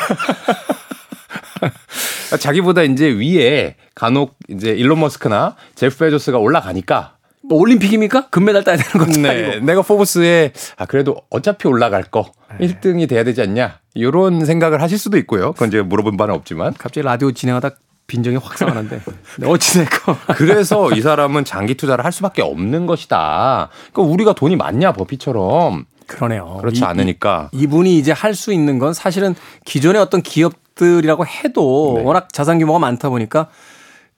[2.40, 7.13] 자기보다 이제 위에 간혹 이제 일론 머스크나 제프 베조스가 올라가니까
[7.48, 8.28] 뭐 올림픽입니까?
[8.30, 9.66] 금메달 따야 되는 것도 네, 아니고.
[9.66, 15.18] 내가 포브스에 아 그래도 어차피 올라갈 거 1등이 돼야 되지 않냐 이런 생각을 하실 수도
[15.18, 15.52] 있고요.
[15.52, 17.70] 그건 제가 물어본 바는 없지만 갑자기 라디오 진행하다
[18.06, 19.00] 빈정이 확 상하는데
[19.38, 23.68] 네, 어찌됐건 그래서 이 사람은 장기 투자를 할 수밖에 없는 것이다.
[23.92, 26.58] 그러니까 우리가 돈이 많냐 버피처럼 그러네요.
[26.60, 31.94] 그렇지 이- 않으니까 이, 분이 이제 할 수 있는 건 사실은 기존의 어떤 기업들이라고 해도
[31.98, 32.04] 네.
[32.04, 33.48] 워낙 자산 규모가 많다 보니까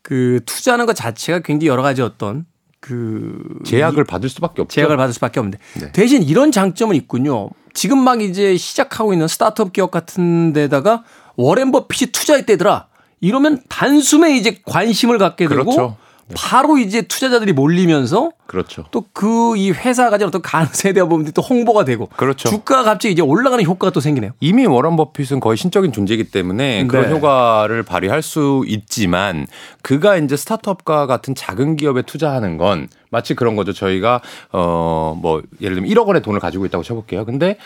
[0.03, 2.45] 그 투자하는 것 자체가 굉장히 여러 가지 어떤
[2.81, 4.75] 그 제약을 받을 수밖에 없죠.
[4.75, 5.93] 제약을 받을 수밖에 없는데 네.
[5.93, 7.51] 대신 이런 장점은 있군요.
[7.75, 11.05] 지금 막 이제 시작하고 있는 스타트업 기업 같은 데다가
[11.37, 12.89] 워렌 버핏이 투자했대더라.
[13.21, 15.97] 이러면 단숨에 이제 관심을 갖게 되고 그렇죠.
[16.35, 18.85] 바로 이제 투자자들이 몰리면서 그렇죠.
[18.91, 22.49] 또 그 이 회사가 가진 어떤 가능성에 대한 부분들이 또 홍보가 되고 그렇죠.
[22.49, 24.33] 주가가 갑자기 이제 올라가는 효과가 또 생기네요.
[24.41, 27.11] 이미 워런 버핏은 거의 신적인 존재이기 때문에 그런 네.
[27.13, 29.47] 효과를 발휘할 수 있지만
[29.83, 33.73] 그가 이제 스타트업과 같은 작은 기업에 투자하는 건 마치 그런 거죠.
[33.73, 34.21] 저희가
[34.53, 37.25] 어 뭐 예를 들면 1억 원의 돈을 가지고 있다고 쳐볼게요.
[37.25, 37.57] 근데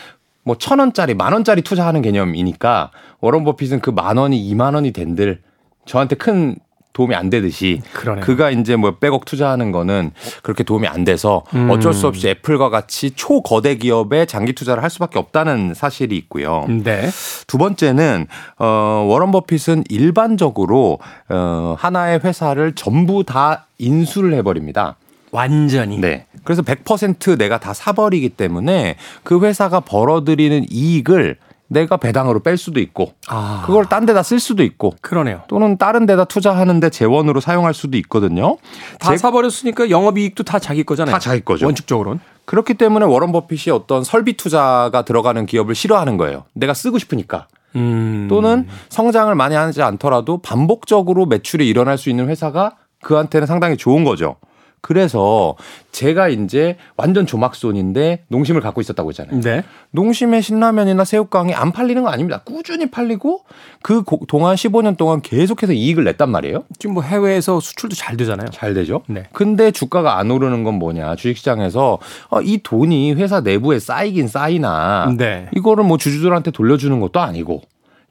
[0.44, 5.40] 뭐 천 원짜리 만 원짜리 투자하는 개념이니까 워런 버핏은 그 만 원이 2만 원이 된들
[5.86, 6.56] 저한테 큰
[6.92, 8.24] 도움이 안 되듯이 그러네요.
[8.24, 10.10] 그가 이제 뭐 백억 투자하는 거는
[10.42, 15.18] 그렇게 도움이 안 돼서 어쩔 수 없이 애플과 같이 초거대 기업에 장기 투자를 할 수밖에
[15.18, 16.66] 없다는 사실이 있고요.
[16.68, 17.08] 네.
[17.46, 18.26] 두 번째는
[18.58, 20.98] 어 워런 버핏은 일반적으로
[21.28, 24.96] 어 하나의 회사를 전부 다 인수를 해 버립니다.
[25.32, 25.98] 완전히.
[25.98, 26.26] 네.
[26.44, 31.36] 그래서 100% 내가 다 사버리기 때문에 그 회사가 벌어들이는 이익을
[31.72, 33.62] 내가 배당으로 뺄 수도 있고 아.
[33.64, 35.42] 그걸 딴 데다 쓸 수도 있고 그러네요.
[35.46, 38.56] 또는 다른 데다 투자하는데 재원으로 사용할 수도 있거든요.
[38.98, 41.12] 다 제- 사버렸으니까 영업이익도 다 자기 거잖아요.
[41.12, 41.66] 다 자기 거죠.
[41.66, 42.20] 원칙적으로는.
[42.44, 46.42] 그렇기 때문에 워런 버핏이 어떤 설비 투자가 들어가는 기업을 싫어하는 거예요.
[46.54, 47.46] 내가 쓰고 싶으니까.
[47.76, 48.26] 음.
[48.28, 54.36] 또는 성장을 많이 하지 않더라도 반복적으로 매출이 일어날 수 있는 회사가 그한테는 상당히 좋은 거죠.
[54.82, 55.56] 그래서
[55.92, 59.40] 제가 이제 완전 조막손인데 농심을 갖고 있었다고 했잖아요.
[59.40, 59.62] 네.
[59.90, 62.40] 농심의 신라면이나 새우깡이 안 팔리는 거 아닙니다.
[62.44, 63.44] 꾸준히 팔리고
[63.82, 66.64] 그 고- 동안 15년 동안 계속해서 이익을 냈단 말이에요.
[66.78, 68.48] 지금 뭐 해외에서 수출도 잘 되잖아요.
[68.50, 69.02] 잘 되죠.
[69.06, 69.24] 네.
[69.32, 71.16] 근데 주가가 안 오르는 건 뭐냐?
[71.16, 71.98] 주식시장에서
[72.30, 75.48] 어, 이 돈이 회사 내부에 쌓이긴 쌓이나 네.
[75.54, 77.62] 이거를 뭐 주주들한테 돌려주는 것도 아니고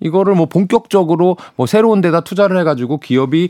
[0.01, 3.49] 이거를 뭐 본격적으로 뭐 새로운 데다 투자를 해가지고 기업이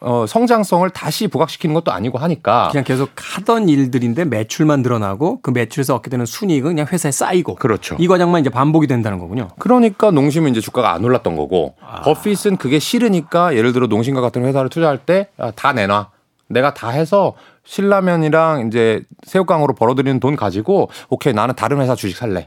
[0.00, 5.94] 어, 성장성을 다시 부각시키는 것도 아니고 하니까 그냥 계속 하던 일들인데 매출만 늘어나고 그 매출에서
[5.96, 7.96] 얻게 되는 순이익은 그냥 회사에 쌓이고 그렇죠.
[7.98, 9.48] 이 과정만 이제 반복이 된다는 거군요.
[9.58, 11.74] 그러니까 농심은 이제 주가가 안 올랐던 거고
[12.04, 16.10] 버핏은 그게 싫으니까 예를 들어 농심과 같은 회사를 투자할 때 다 내놔.
[16.48, 22.46] 내가 다 해서 신라면이랑 이제 새우깡으로 벌어들이는 돈 가지고 오케이 나는 다른 회사 주식 살래.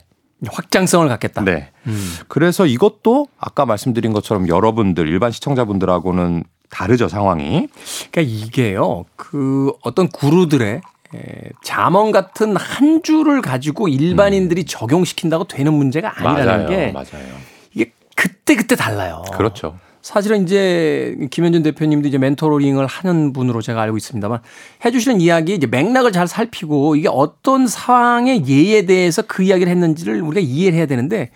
[0.52, 1.42] 확장성을 갖겠다.
[1.44, 1.72] 네.
[1.88, 2.14] 음.
[2.28, 7.68] 그래서 이것도 아까 말씀드린 것처럼 여러분들 일반 시청자분들하고는 다르죠 상황이.
[8.12, 9.06] 그러니까 이게요.
[9.16, 10.82] 그 어떤 구루들의
[11.16, 17.34] 에, 자문 같은 한 줄을 가지고 일반인들이 적용시킨다고 되는 문제가 아니라는 맞아요, 게 맞아요.
[17.74, 19.24] 이게 그때 그때 달라요.
[19.32, 19.78] 그렇죠.
[20.02, 24.40] 사실은 이제 김현준 대표님도 이제 멘토링을 하는 분으로 제가 알고 있습니다만
[24.84, 30.42] 해주시는 이야기 이제 맥락을 잘 살피고 이게 어떤 상황의 예에 대해서 그 이야기를 했는지를 우리가
[30.46, 31.30] 이해를 해야 되는데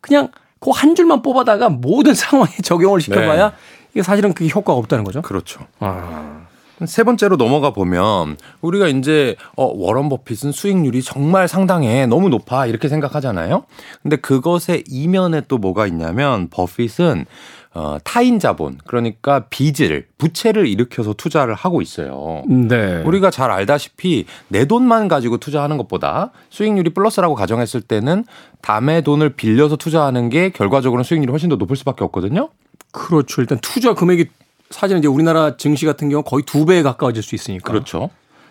[0.00, 0.28] 그냥
[0.60, 3.52] 그 한 줄만 뽑아다가 모든 상황에 적용을 시켜봐야
[3.96, 5.22] 이게 사실은 그게 효과가 없다는 거죠.
[5.22, 5.60] 그렇죠.
[5.80, 6.42] 아.
[6.84, 12.88] 세 번째로 넘어가 보면 우리가 이제 어 워런 버핏은 수익률이 정말 상당해 너무 높아 이렇게
[12.88, 13.64] 생각하잖아요.
[14.02, 17.24] 근데 그것의 이면에 또 뭐가 있냐면 버핏은
[17.72, 22.42] 어 타인 자본 그러니까 빚을 부채를 일으켜서 투자를 하고 있어요.
[22.46, 23.02] 네.
[23.06, 28.26] 우리가 잘 알다시피 내 돈만 가지고 투자하는 것보다 수익률이 플러스라고 가정했을 때는
[28.68, 32.50] 남의 돈을 빌려서 투자하는 게 결과적으로는 수익률이 훨씬 더 높을 수밖에 없거든요.
[32.96, 33.42] 그렇죠.
[33.42, 34.26] 일단 투자 금액이
[34.70, 37.70] 사실은 이제 우리나라 증시 같은 경우 거의 두 배에 가까워질 수 있으니까.
[37.70, 38.08] 그렇죠.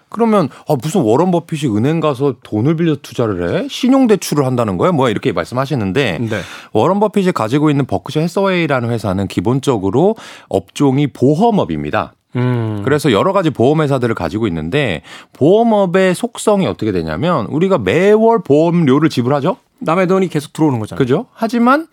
[0.09, 3.67] 그러면 아, 무슨 워런 버핏이 은행 가서 돈을 빌려 투자를 해?
[3.69, 4.91] 신용 대출을 한다는 거야?
[4.91, 6.41] 뭐야 이렇게 말씀하시는데 네.
[6.71, 10.15] 워런 버핏이 가지고 있는 버크셔 해서웨이라는 회사는 기본적으로
[10.47, 12.13] 업종이 보험업입니다.
[12.35, 12.81] 음.
[12.85, 15.01] 그래서 여러 가지 보험 회사들을 가지고 있는데
[15.33, 19.57] 보험업의 속성이 어떻게 되냐면 우리가 매월 보험료를 지불하죠.
[19.79, 20.99] 남의 돈이 계속 들어오는 거잖아요.
[20.99, 21.25] 그죠?
[21.33, 21.87] 하지만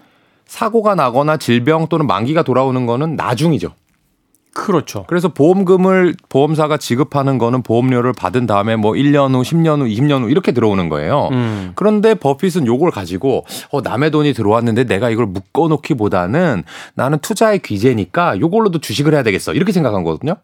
[0.53, 3.73] 사고가 나거나 질병 또는 만기가 돌아오는 거는 나중이죠.
[4.53, 5.07] 그렇죠.
[5.09, 10.31] 그래서 보험금을 보험사가 지급하는 거는 보험료를 받은 다음에 뭐 1년 후, 10년 후, 20년 후
[10.31, 11.31] 이렇게 들어오는 거예요.
[11.33, 11.73] 음.
[11.75, 18.39] 그런데 버핏은 요걸 가지고 어 남의 돈이 들어왔는데 내가 이걸 묶어 놓기보다는 나는 투자의 귀재니까
[18.39, 19.55] 요걸로도 주식을 해야 되겠어.
[19.55, 20.35] 이렇게 생각한 거거든요.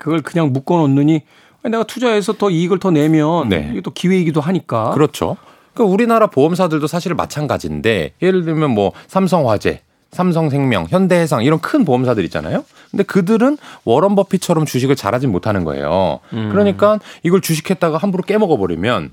[0.00, 1.22] 그걸 그냥 묶어 놓느니
[1.62, 3.68] 내가 투자해서 더 이익을 더 내면 네.
[3.70, 4.90] 이게 또 기회이기도 하니까.
[4.90, 5.36] 그렇죠.
[5.76, 12.64] 그러니까 우리나라 보험사들도 사실 마찬가지인데 예를 들면 뭐 삼성화재, 삼성생명, 현대해상 이런 큰 보험사들 있잖아요.
[12.90, 16.20] 근데 그들은 워런 버핏처럼 주식을 잘하진 못하는 거예요.
[16.30, 19.10] 그러니까 이걸 주식했다가 함부로 깨먹어 버리면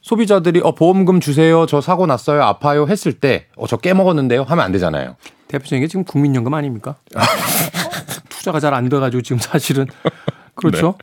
[0.00, 1.66] 소비자들이 어 보험금 주세요.
[1.66, 2.42] 저 사고 났어요.
[2.42, 2.86] 아파요.
[2.88, 4.42] 했을 때 어 저 깨먹었는데요.
[4.44, 5.16] 하면 안 되잖아요.
[5.48, 6.96] 대표적인 게 지금 국민연금 아닙니까?
[8.30, 9.86] 투자가 잘 안 돼가지고 지금 사실은
[10.54, 10.94] 그렇죠.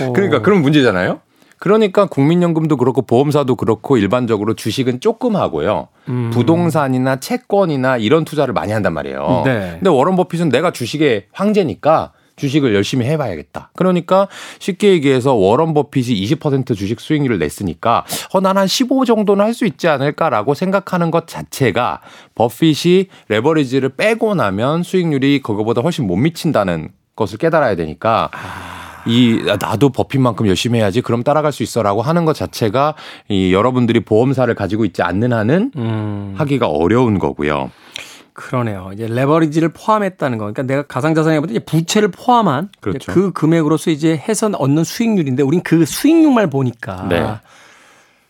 [0.00, 1.20] 어, 그러니까 그런 문제잖아요.
[1.58, 5.88] 그러니까 국민연금도 그렇고 보험사도 그렇고 일반적으로 주식은 조금 하고요.
[6.08, 6.30] 음.
[6.32, 9.42] 부동산이나 채권이나 이런 투자를 많이 한단 말이에요.
[9.44, 9.70] 네.
[9.74, 13.70] 근데 워런 버핏은 내가 주식의 황제니까 주식을 열심히 해봐야겠다.
[13.74, 19.54] 그러니까 쉽게 얘기해서 워런 버핏이 20% 주식 수익률을 냈으니까 어, 난 한 15 정도는 할
[19.54, 22.02] 수 있지 않을까라고 생각하는 것 자체가
[22.34, 28.28] 버핏이 레버리지를 빼고 나면 수익률이 그거보다 훨씬 못 미친다는 것을 깨달아야 되니까
[29.06, 32.94] 이 나도 버핏만큼 열심히 해야지 그럼 따라갈 수 있어라고 하는 것 자체가
[33.28, 37.70] 이 여러분들이 보험사를 가지고 있지 않는 한은 음, 하기가 어려운 거고요.
[38.32, 38.90] 그러네요.
[38.92, 40.44] 이제 레버리지를 포함했다는 거.
[40.44, 43.10] 그러니까 내가 가상자산에 이제 부채를 포함한 그렇죠.
[43.10, 47.06] 그 금액으로서 이제 해서 얻는 수익률인데 우린 그 수익률만 보니까.
[47.08, 47.26] 네.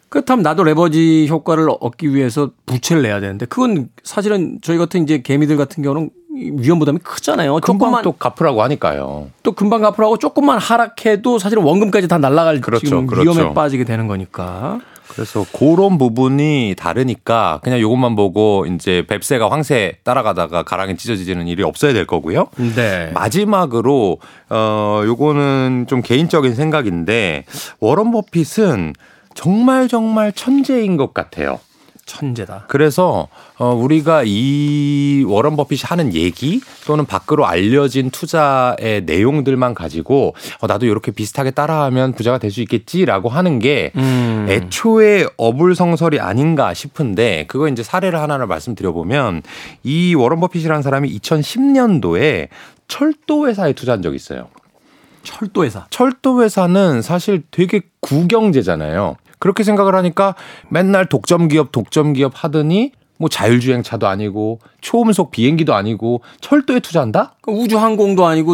[0.09, 5.57] 그렇다면 나도 레버지 효과를 얻기 위해서 부채를 내야 되는데 그건 사실은 저희 같은 이제 개미들
[5.57, 7.55] 같은 경우는 위험 부담이 크잖아요.
[7.61, 9.29] 금방 조금만 또 갚으라고 하니까요.
[9.43, 13.31] 또 금방 갚으라고 조금만 하락해도 사실은 원금까지 다 날아갈 그렇죠, 지금 그렇죠.
[13.31, 14.81] 위험에 빠지게 되는 거니까.
[15.09, 21.93] 그래서 그런 부분이 다르니까 그냥 요것만 보고 이제 뱁새가 황새 따라가다가 가랑이 찢어지는 일이 없어야
[21.93, 22.49] 될 거고요.
[22.75, 23.11] 네.
[23.15, 24.19] 마지막으로
[24.51, 27.45] 어 요거는 좀 개인적인 생각인데
[27.81, 28.93] 워런 버핏은
[29.35, 31.61] 정말 정말 천재인 것 같아요.
[32.07, 32.65] 천재다.
[32.69, 40.67] 그래서 어 우리가 이 워런 버핏이 하는 얘기 또는 밖으로 알려진 투자의 내용들만 가지고 어
[40.67, 44.47] 나도 이렇게 비슷하게 따라하면 부자가 될 수 있겠지라고 하는 게 음.
[44.49, 49.43] 애초에 어불성설이 아닌가 싶은데 그거 이제 사례를 하나를 말씀드려 보면
[49.83, 52.49] 이 워런 버핏이라는 사람이 2010년도에
[52.89, 54.49] 철도 회사에 투자한 적이 있어요.
[55.23, 55.87] 철도 회사.
[55.91, 59.17] 철도 회사는 사실 되게 구경제잖아요.
[59.39, 60.35] 그렇게 생각을 하니까
[60.69, 67.35] 맨날 독점 기업 독점 기업 하더니 뭐 자율주행차도 아니고 초음속 비행기도 아니고 철도에 투자한다?
[67.47, 68.53] 우주 항공도 아니고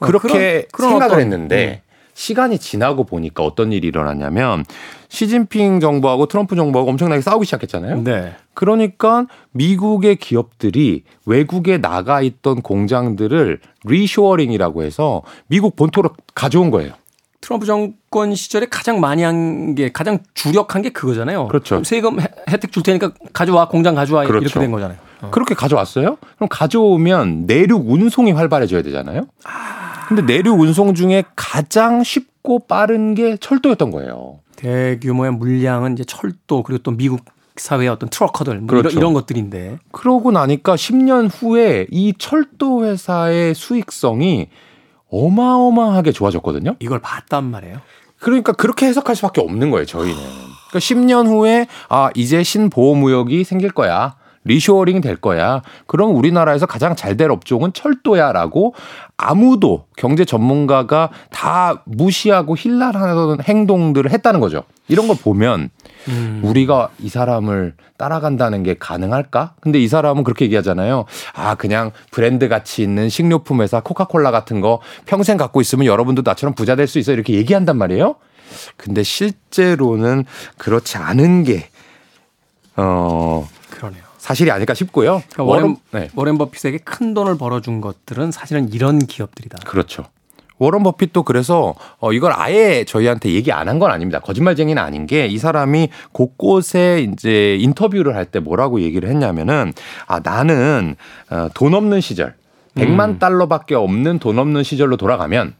[0.00, 1.82] 어, 그렇게 그런- 그런 생각을 어떤- 했는데
[2.16, 4.64] 시간이 지나고 보니까 어떤 일이 일어났냐면
[5.08, 8.02] 시진핑 정부하고 트럼프 정부하고 엄청나게 싸우기 시작했잖아요.
[8.04, 8.34] 네.
[8.54, 16.92] 그러니까 미국의 기업들이 외국에 나가 있던 공장들을 reshoring이라고 해서 미국 본토로 가져온 거예요.
[17.44, 21.48] 트럼프 정권 시절에 가장 많이 한 게 가장 주력한 게 그거잖아요.
[21.48, 21.82] 그렇죠.
[21.84, 24.60] 세금 혜- 혜택 줄 테니까 가져와 공장 가져와 이렇게 그렇죠.
[24.60, 24.98] 된 거잖아요.
[25.22, 25.30] 어.
[25.30, 26.16] 그렇게 가져왔어요?
[26.36, 29.26] 그럼 가져오면 내륙 운송이 활발해져야 되잖아요.
[30.08, 34.38] 근데 내륙 운송 중에 가장 쉽고 빠른 게 철도였던 거예요.
[34.56, 37.20] 대규모의 물량은 이제 철도 그리고 또 미국
[37.56, 38.88] 사회의 어떤 trucker들 뭐 그렇죠.
[38.90, 44.48] 이런, 이런 것들인데 그러고 나니까 10년 후에 이 철도 회사의 수익성이
[45.14, 46.76] 어마어마하게 좋아졌거든요.
[46.80, 47.78] 이걸 봤단 말이에요.
[48.18, 50.16] 그러니까 그렇게 해석할 수밖에 없는 거예요, 저희는.
[50.16, 54.16] 그러니까 10년 후에 아, 이제 신보호무역이 생길 거야.
[54.44, 55.62] reshoring이 될 거야.
[55.86, 58.74] 그럼 우리나라에서 가장 잘 될 업종은 철도야라고
[59.16, 64.64] 아무도 경제 전문가가 다 무시하고 힐난하는 행동들을 했다는 거죠.
[64.88, 65.70] 이런 걸 보면
[66.08, 66.40] 음.
[66.44, 69.54] 우리가 이 사람을 따라간다는 게 가능할까?
[69.60, 71.06] 근데 이 사람은 그렇게 얘기하잖아요.
[71.32, 76.54] 아, 그냥 브랜드 가치 있는 식료품 회사 코카콜라 같은 거 평생 갖고 있으면 여러분도 나처럼
[76.54, 77.12] 부자 될 수 있어.
[77.12, 78.16] 이렇게 얘기한단 말이에요.
[78.76, 80.26] 근데 실제로는
[80.58, 81.70] 그렇지 않은 게,
[82.76, 84.02] 어, 그러네요.
[84.18, 85.22] 사실이 아닐까 싶고요.
[85.32, 86.10] 그러니까 워렌, 네.
[86.14, 89.58] 워렌 버핏에게 큰 돈을 벌어준 것들은 사실은 이런 기업들이다.
[89.64, 90.04] 그렇죠.
[90.58, 94.20] 워런 버핏도 그래서 어 이걸 아예 저희한테 얘기 안 한 건 아닙니다.
[94.20, 99.72] 거짓말쟁이는 아닌 게 이 사람이 곳곳에 이제 인터뷰를 할 때 뭐라고 얘기를 했냐면은
[100.06, 100.96] 아 나는
[101.30, 102.34] 어돈 없는 시절
[102.76, 103.18] 100만 음.
[103.18, 105.54] 달러밖에 없는 돈 없는 시절로 돌아가면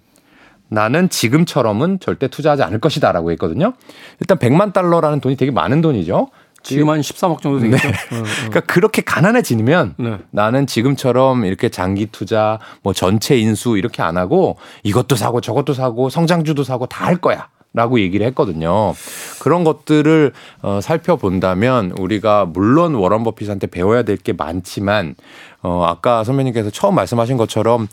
[0.68, 3.74] 나는 지금처럼은 절대 투자하지 않을 것이다라고 했거든요.
[4.20, 6.28] 일단 100만 달러라는 돈이 되게 많은 돈이죠.
[6.64, 7.88] 지금 한 13억 정도 되겠죠.
[7.88, 8.22] 어, 어.
[8.36, 10.18] 그러니까 그렇게 가난해지면 네.
[10.32, 16.10] 나는 지금처럼 이렇게 장기 투자, 뭐 전체 인수 이렇게 안 하고 이것도 사고 저것도 사고
[16.10, 17.48] 성장주도 사고 다 할 거야.
[17.76, 18.94] 라고 얘기를 했거든요.
[19.40, 25.16] 그런 것들을 어, 살펴본다면 우리가 물론 워런 버핏한테 배워야 될 게 많지만
[25.60, 27.88] 어, 아까 선배님께서 처음 말씀하신 것처럼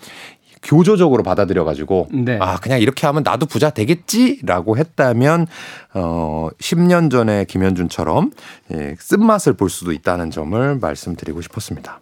[0.64, 2.38] 교조적으로 받아들여 가지고 네.
[2.40, 5.48] 아 그냥 이렇게 하면 나도 부자 되겠지라고 했다면
[5.94, 8.32] 어 10년 전에 김현준처럼
[8.74, 12.00] 예, 쓴맛을 볼 수도 있다는 점을 말씀드리고 싶었습니다.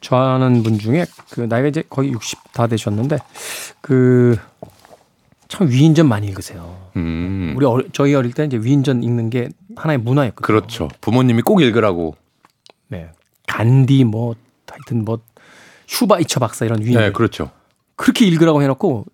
[0.00, 3.18] 좋아하는 분 중에 그 나이가 이제 거의 60 다 되셨는데
[3.80, 4.36] 그
[5.54, 6.90] 참 위인전 많이 읽으세요.
[6.96, 7.54] 음.
[7.56, 10.44] 우리 어리, 저희 어릴 때 이제 위인전 읽는 게 하나의 문화였거든요.
[10.44, 10.88] 그렇죠.
[11.00, 12.16] 부모님이 꼭 읽으라고.
[12.88, 13.10] 네.
[13.46, 14.34] 간디 뭐
[14.68, 15.20] 하여튼 뭐
[15.86, 17.50] 슈바이처 박사 이런 위인 네, 그렇죠.
[17.96, 19.06] 그렇게 읽으라고 해놓고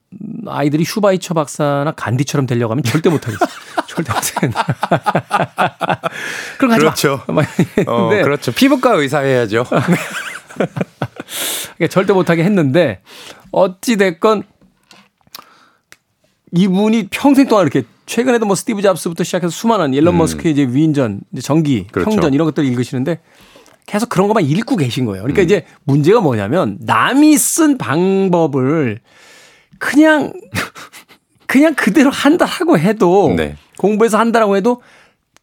[0.46, 3.46] 아이들이 슈바이처 박사나 간디처럼 되려고 하면 절대 못하겠어.
[3.86, 4.32] 절대 거 하지
[6.58, 7.20] 그렇죠.
[7.86, 8.52] 어, 그렇죠.
[8.52, 9.64] 피부과 의사 해야죠.
[11.76, 13.02] 그러니까 절대 못하게 했는데
[13.52, 14.42] 어찌 됐건
[16.52, 21.42] 이분이 평생 동안 이렇게 최근에도 뭐 스티브 잡스부터 시작해서 수많은 일론 머스크의 이제 위인전, 이제
[21.42, 21.92] 전기, 음.
[21.92, 22.10] 그렇죠.
[22.10, 23.20] 평전 이런 것들 을 읽으시는데
[23.86, 25.22] 계속 그런 것만 읽고 계신 거예요.
[25.22, 25.32] 음.
[25.32, 29.00] 그러니까 이제 문제가 뭐냐면 남이 쓴 방법을
[29.78, 30.32] 그냥
[31.46, 33.56] 그냥 그대로 한다라고 해도 네.
[33.78, 34.82] 공부해서 한다라고 해도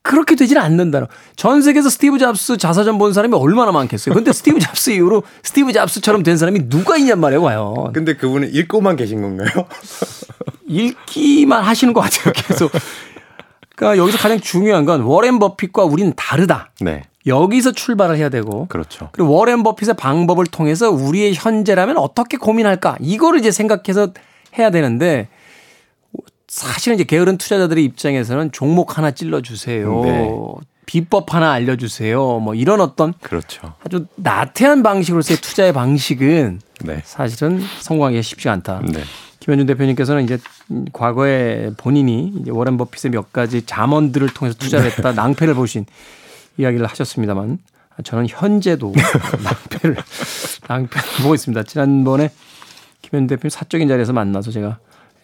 [0.07, 1.07] 그렇게 되지는 않는다는.
[1.35, 4.15] 전 세계에서 스티브 잡스 자서전 본 사람이 얼마나 많겠어요.
[4.15, 7.91] 근데 스티브 잡스 이후로 스티브 잡스처럼 된 사람이 누가 있냔 말이에요, 과연.
[7.91, 9.49] 근데 그분은 읽고만 계신 건가요?
[10.65, 12.71] 읽기만 하시는 것 같아요, 계속.
[13.75, 16.71] 그러니까 여기서 가장 중요한 건 워렌 버핏과 우리는 다르다.
[16.79, 17.03] 네.
[17.27, 18.67] 여기서 출발을 해야 되고.
[18.67, 19.09] 그렇죠.
[19.11, 22.97] 그리고 워렌 버핏의 방법을 통해서 우리의 현재라면 어떻게 고민할까?
[22.99, 24.09] 이거를 이제 생각해서
[24.57, 25.27] 해야 되는데
[26.47, 30.01] 사실은 이제 게으른 투자자들의 입장에서는 종목 하나 찔러 주세요.
[30.03, 30.33] 네.
[30.85, 32.39] 비법 하나 알려주세요.
[32.39, 33.73] 뭐 이런 어떤 그렇죠.
[33.83, 37.01] 아주 나태한 방식으로서의 투자의 방식은 네.
[37.03, 38.81] 사실은 성공하기가 쉽지가 않다.
[38.85, 39.01] 네.
[39.41, 40.39] 김현준 대표님께서는 이제
[40.93, 45.85] 과거에 본인이 이제 워렌 버핏의 몇 가지 잠언들을 통해서 투자를 했다 낭패를 보신
[46.57, 47.59] 이야기를 하셨습니다만
[48.03, 48.93] 저는 현재도
[49.43, 49.97] 낭패를
[50.67, 51.63] 낭패를 보고 있습니다.
[51.63, 52.31] 지난번에
[53.01, 54.79] 김현준 대표님 사적인 자리에서 만나서 제가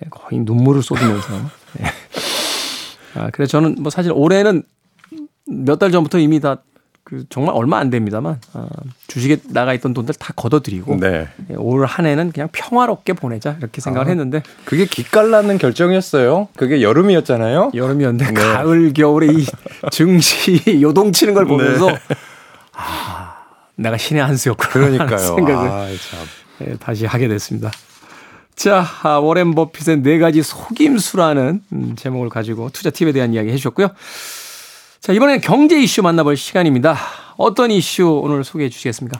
[0.09, 1.33] 거의 눈물을 쏟으면서
[1.79, 1.85] 네.
[3.15, 4.63] 아, 그래서 저는 뭐 사실 올해는
[5.45, 6.63] 몇 달 전부터 이미 다
[7.05, 8.67] 그 정말 얼마 안 됩니다만 아,
[9.07, 11.27] 주식에 나가 있던 돈들 다 걷어들이고 네.
[11.49, 14.09] 예, 올한 해는 그냥 평화롭게 보내자 이렇게 생각을 아.
[14.09, 16.47] 했는데 그게 기깔나는 결정이었어요.
[16.55, 17.71] 그게 여름이었잖아요.
[17.73, 18.33] 여름이었는데 네.
[18.33, 19.45] 가을 겨울에 이
[19.91, 21.99] 증시 요동치는 걸 보면서 네.
[22.73, 23.35] 아
[23.75, 25.17] 내가 신의 한 수였구나 그러니까요.
[25.17, 26.67] 생각을 아, 참.
[26.67, 27.69] 예, 다시 하게 됐습니다.
[28.55, 33.89] 자 아, 워렌 버핏의 네 가지 속임수라는 음, 제목을 가지고 투자 팁에 대한 이야기 해주셨고요.
[35.03, 36.95] 자 이번에는 경제 이슈 만나볼 시간입니다.
[37.35, 39.19] 어떤 이슈 오늘 소개해 주시겠습니까?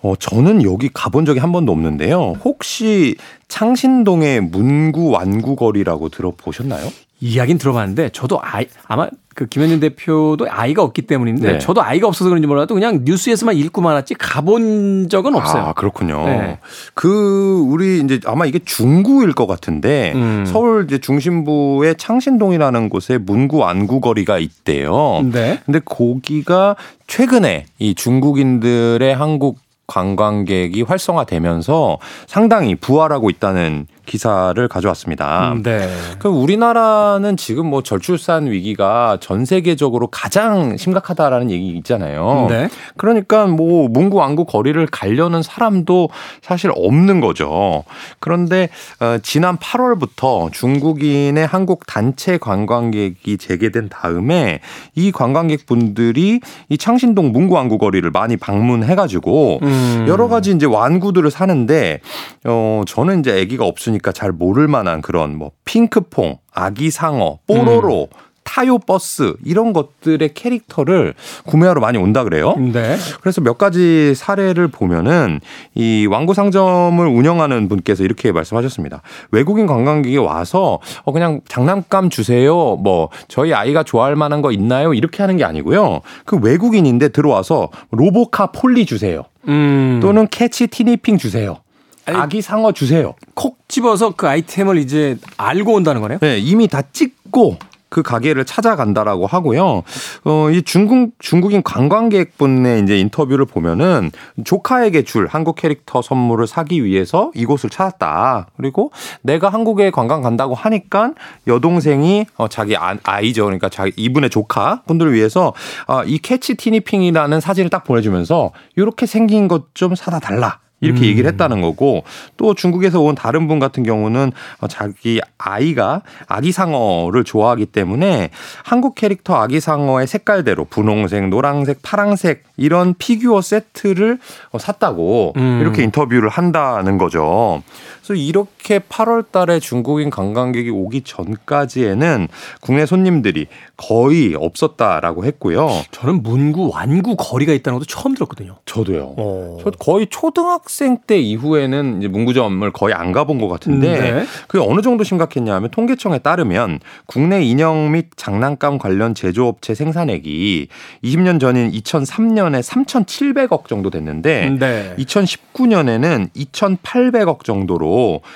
[0.00, 2.36] 어, 저는 여기 가본 적이 한 번도 없는데요.
[2.42, 6.88] 혹시 창신동의 문구 완구 거리라고 들어보셨나요?
[7.22, 11.58] 이야기는 들어봤는데 저도 아이 아마 그 김현준 대표도 아이가 없기 때문인데 네.
[11.58, 15.62] 저도 아이가 없어서 그런지 몰라도 그냥 뉴스에서만 읽고 말았지 가본 적은 없어요.
[15.62, 16.24] 아, 그렇군요.
[16.26, 16.58] 네.
[16.94, 20.44] 그 우리 이제 아마 이게 중구일 것 같은데 음.
[20.46, 25.22] 서울 이제 중심부의 창신동이라는 곳에 문구 안구 거리가 있대요.
[25.32, 25.60] 네.
[25.64, 26.74] 근데 거기가
[27.06, 35.54] 최근에 이 중국인들의 한국 관광객이 활성화되면서 상당히 부활하고 있다는 기사를 가져왔습니다.
[35.62, 35.88] 네.
[36.18, 42.46] 그 우리나라는 지금 뭐 저출산 위기가 전 세계적으로 가장 심각하다라는 얘기 있잖아요.
[42.48, 42.68] 네.
[42.96, 46.10] 그러니까 뭐 문구 안구 거리를 가려는 사람도
[46.42, 47.84] 사실 없는 거죠.
[48.18, 48.68] 그런데
[49.00, 54.60] 어, 지난 8월부터 중국인의 한국 단체 관광객이 재개된 다음에
[54.94, 60.06] 이 관광객분들이 이 창신동 문구 안구 거리를 많이 방문해 가지고 음.
[60.08, 62.00] 여러 가지 이제 완구들을 사는데
[62.44, 68.08] 어 저는 이제 아기가 없으니까 잘 모를 만한 그런 뭐 핑크퐁, 아기 상어, 뽀로로
[68.44, 71.14] 타요 버스 이런 것들의 캐릭터를
[71.46, 72.56] 구매하러 많이 온다 그래요.
[72.56, 72.96] 네.
[73.20, 75.40] 그래서 몇 가지 사례를 보면은
[75.74, 79.00] 이 완구 상점을 운영하는 분께서 이렇게 말씀하셨습니다.
[79.30, 82.76] 외국인 관광객이 와서 어 그냥 장난감 주세요.
[82.76, 84.92] 뭐 저희 아이가 좋아할 만한 거 있나요?
[84.92, 86.00] 이렇게 하는 게 아니고요.
[86.24, 89.22] 그 외국인인데 들어와서 로보카 폴리 주세요.
[89.48, 90.00] 음.
[90.02, 91.61] 또는 캐치 티니핑 주세요.
[92.06, 93.14] 아기 상어 주세요.
[93.34, 96.18] 콕 집어서 그 아이템을 이제 알고 온다는 거네요.
[96.20, 99.82] 네, 이미 다 찍고 그 가게를 찾아간다라고 하고요.
[100.24, 104.10] 어, 이 중국, 중국인 관광객분의 이제 인터뷰를 보면은
[104.44, 108.46] 조카에게 줄 한국 캐릭터 선물을 사기 위해서 이곳을 찾았다.
[108.56, 111.12] 그리고 내가 한국에 관광 간다고 하니까
[111.46, 113.44] 여동생이 어, 자기 아, 아이죠.
[113.44, 115.52] 그러니까 자기 이분의 조카 분들을 위해서
[115.86, 120.61] 아, 이 캐치 티니핑이라는 사진을 딱 보내주면서 이렇게 생긴 것 좀 사다 달라.
[120.82, 121.04] 이렇게 음.
[121.04, 122.04] 얘기를 했다는 거고
[122.36, 128.28] 또 중국에서 온 다른 분 같은 경우는 어, 자기 아이가 아기상어를 좋아하기 때문에
[128.64, 134.18] 한국 캐릭터 아기상어의 색깔대로 분홍색, 노란색, 파랑색 이런 피규어 세트를
[134.50, 135.60] 어, 샀다고 음.
[135.62, 137.62] 이렇게 인터뷰를 한다는 거죠.
[138.02, 142.26] 그래서 이렇게 8월 달에 중국인 관광객이 오기 전까지에는
[142.60, 143.46] 국내 손님들이
[143.76, 145.68] 거의 없었다라고 했고요.
[145.92, 148.56] 저는 문구, 완구 거리가 있다는 것도 처음 들었거든요.
[148.66, 149.14] 저도요.
[149.16, 149.58] 어.
[149.62, 154.24] 저 거의 초등학생 때 이후에는 이제 문구점을 거의 안 가본 것 같은데 네.
[154.48, 160.68] 그게 어느 정도 심각했냐면 통계청에 따르면 국내 인형 및 장난감 관련 제조업체 생산액이
[161.04, 164.94] 20년 전인 2003년에 3,700억 정도 됐는데 네.
[164.98, 167.91] 2019년에는 2,800억 정도로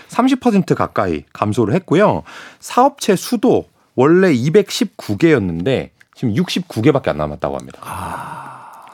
[0.09, 2.23] 30% 가까이 감소를 했고요.
[2.61, 7.79] 사업체 수도 원래 219개였는데 지금 69개밖에 안 남았다고 합니다.
[7.83, 8.47] 아.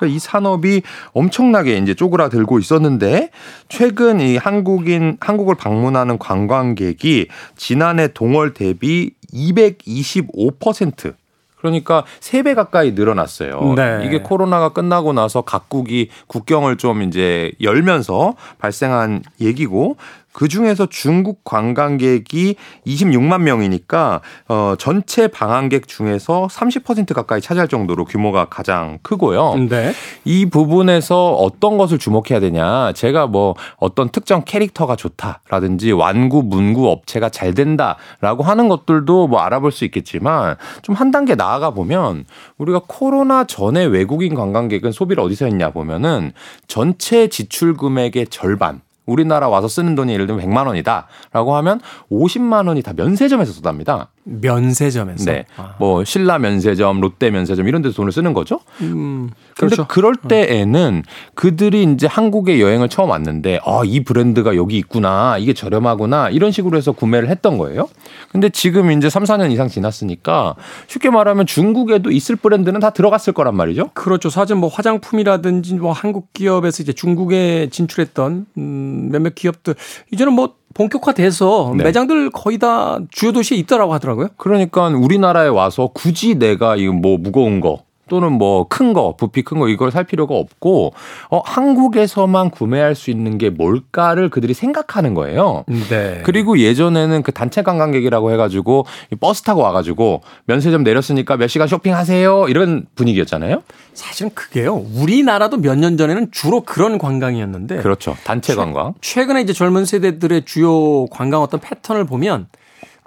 [0.03, 0.83] 그러니까 이 산업이
[1.13, 3.31] 엄청나게 이제 쪼그라들고 있었는데
[3.69, 11.15] 최근 이 한국인 한국을 방문하는 관광객이 지난해 동월 대비 225%
[11.63, 13.75] 그러니까 3배 가까이 늘어났어요.
[13.77, 14.03] 네.
[14.05, 19.97] 이게 코로나가 끝나고 나서 각국이 국경을 좀 이제 열면서 발생한 얘기고
[20.33, 22.57] 그 중에서 중국 관광객이
[22.87, 29.55] 26만 명이니까 어 전체 방한객 중에서 30% 가까이 차지할 정도로 규모가 가장 크고요.
[29.69, 29.93] 네.
[30.25, 32.93] 이 부분에서 어떤 것을 주목해야 되냐?
[32.95, 39.73] 제가 뭐 어떤 특정 캐릭터가 좋다라든지 완구 문구 업체가 잘 된다라고 하는 것들도 뭐 알아볼
[39.73, 42.25] 수 있겠지만 좀 한 단계 나아가 보면
[42.59, 46.33] 우리가 코로나 전에 외국인 관광객은 소비를 어디서 했냐 보면은
[46.69, 51.81] 전체 지출 금액의 절반 우리나라 와서 쓰는 돈이 예를 들면 100만 원이다라고 하면
[52.11, 54.09] 50만 원이 다 면세점에서 쏟답니다.
[54.25, 55.25] 면세점에서.
[55.25, 55.45] 네.
[55.57, 55.75] 아.
[55.79, 58.61] 뭐 신라 면세점, 롯데 면세점 이런 데서 돈을 쓰는 거죠.
[58.81, 59.31] 음.
[59.57, 59.89] 그런데 그렇죠.
[59.89, 60.29] 그럴 어.
[60.29, 61.03] 때에는
[61.35, 65.39] 그들이 이제 한국에 여행을 처음 왔는데 아, 이 브랜드가 여기 있구나.
[65.39, 66.31] 이게 저렴하구나.
[66.31, 67.89] 이런 식으로 해서 구매를 했던 거예요.
[68.31, 70.55] 근데 지금 이제 3, 4년 이상 지났으니까
[70.87, 73.91] 쉽게 말하면 중국에도 있을 브랜드는 다 들어갔을 거란 말이죠.
[73.95, 74.31] 그렇죠.
[74.31, 79.75] 사실 뭐 화장품이라든지 뭐 한국 기업에서 이제 중국에 진출했던 음, 몇몇 기업들
[80.13, 81.85] 이제는 뭐 본격화돼서 네.
[81.85, 84.29] 매장들 거의 다 주요 도시에 있더라고 하더라고요.
[84.37, 89.59] 그러니까 우리나라에 와서 굳이 내가 이거 뭐 무거운 거 또는 뭐 큰 거, 부피 큰
[89.59, 90.93] 거 이걸 살 필요가 없고
[91.31, 95.65] 어 한국에서만 구매할 수 있는 게 뭘까를 그들이 생각하는 거예요.
[95.89, 96.21] 네.
[96.23, 98.85] 그리고 예전에는 그 단체 관광객이라고 해 가지고
[99.19, 102.49] 버스 타고 와 가지고 면세점 내렸으니까 몇 시간 쇼핑하세요.
[102.49, 103.63] 이런 분위기였잖아요.
[103.95, 104.85] 사실은 그게요.
[104.95, 108.15] 우리나라도 몇 년 전에는 주로 그런 관광이었는데 그렇죠.
[108.25, 108.93] 단체 관광.
[109.01, 112.47] 최근에 이제 젊은 세대들의 주요 관광 어떤 패턴을 보면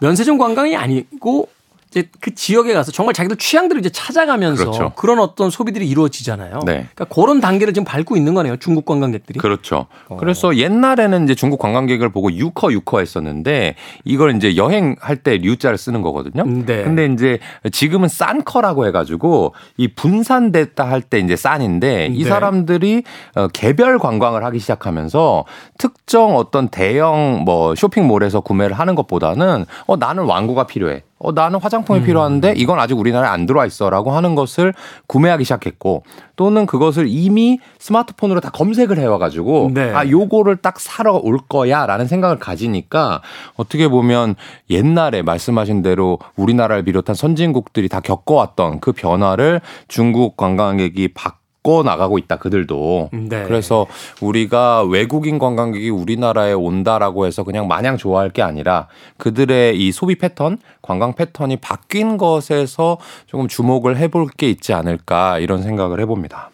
[0.01, 1.47] 면세점 관광이 아니고
[1.95, 4.91] 이제 그 지역에 가서 정말 자기들 취향대로 이제 찾아가면서 그렇죠.
[4.97, 6.59] 그런 어떤 소비들이 이루어지잖아요.
[6.65, 6.87] 네.
[6.93, 8.57] 그러니까 그런 단계를 지금 밟고 있는 거네요.
[8.57, 9.39] 중국 관광객들이.
[9.39, 9.87] 그렇죠.
[10.09, 10.17] 어.
[10.17, 16.01] 그래서 옛날에는 이제 중국 관광객을 보고 유커 유커 했었는데 이걸 이제 여행할 때 류자를 쓰는
[16.01, 16.43] 거거든요.
[16.43, 16.83] 네.
[16.83, 17.39] 근데 이제
[17.71, 22.29] 지금은 싼커라고 해가지고 이 분산됐다 할 때 이제 싼인데 이 네.
[22.29, 23.03] 사람들이
[23.35, 25.45] 어, 개별 관광을 하기 시작하면서
[25.77, 31.03] 특정 어떤 대형 뭐 쇼핑몰에서 구매를 하는 것보다는 어 나는 왕구가 필요해.
[31.17, 32.05] 어, 나는 화장품이 음.
[32.05, 34.73] 필요한데 이건 아직 우리나라에 안 들어와 있어 라고 하는 것을
[35.07, 36.03] 구매하기 시작했고
[36.35, 39.93] 또는 그것을 이미 스마트폰으로 다 검색을 해와가지고 네.
[39.93, 43.21] 아, 요거를 딱 사러 올 거야 라는 생각을 가지니까
[43.55, 44.35] 어떻게 보면
[44.69, 51.35] 옛날에 말씀하신 대로 우리나라를 비롯한 선진국들이 다 겪어왔던 그 변화를 중국 관광객이 바
[51.65, 53.09] 바꿔 나가고 있다 그들도.
[53.11, 53.43] 네.
[53.43, 53.87] 그래서
[54.21, 58.87] 우리가 외국인 관광객이 우리나라에 온다라고 해서 그냥 마냥 좋아할 게 아니라
[59.17, 65.63] 그들의 이 소비 패턴, 관광 패턴이 바뀐 것에서 조금 주목을 해볼 게 있지 않을까 이런
[65.63, 66.51] 생각을 해봅니다.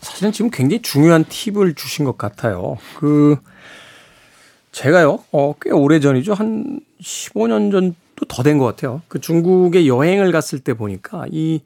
[0.00, 2.78] 사실은 지금 굉장히 중요한 팁을 주신 것 같아요.
[2.96, 3.36] 그
[4.70, 6.34] 제가요, 어, 꽤 오래 전이죠.
[6.34, 7.94] 한 15년 전도
[8.28, 9.02] 더 된 것 같아요.
[9.08, 11.60] 그 중국에 여행을 갔을 때 보니까 이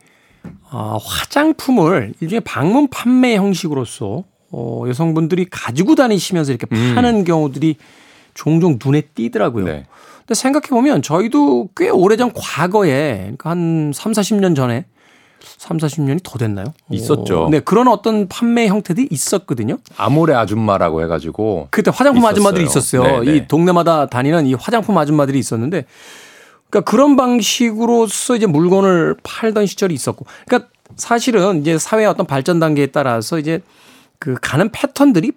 [0.70, 6.94] 어, 화장품을 일종의 방문 판매 형식으로서 어, 여성분들이 가지고 다니시면서 이렇게 음.
[6.94, 7.24] 파는 음.
[7.24, 7.76] 경우들이
[8.34, 9.64] 종종 눈에 띄더라고요.
[9.64, 9.86] 네.
[10.18, 14.84] 근데 생각해 보면 저희도 꽤 오래전 과거에 그러니까 한 3, 40년 전에
[15.40, 16.66] 3, 40년이 더 됐나요?
[16.90, 17.44] 있었죠.
[17.44, 19.78] 어, 네, 그런 어떤 판매 형태들이 있었거든요.
[19.96, 21.68] 아모레 아줌마라고 해 가지고.
[21.70, 22.30] 그때 화장품 있었어요.
[22.30, 23.02] 아줌마들이 있었어요.
[23.02, 23.22] 네네.
[23.22, 23.46] 이 네.
[23.46, 25.84] 동네마다 다니는 이 화장품 아줌마들이 있었는데
[26.70, 30.26] 그러니까 그런 방식으로서 이제 물건을 팔던 시절이 있었고.
[30.46, 33.60] 그러니까 사실은 이제 사회의 어떤 발전 단계에 따라서 이제
[34.18, 35.32] 그 가는 패턴들이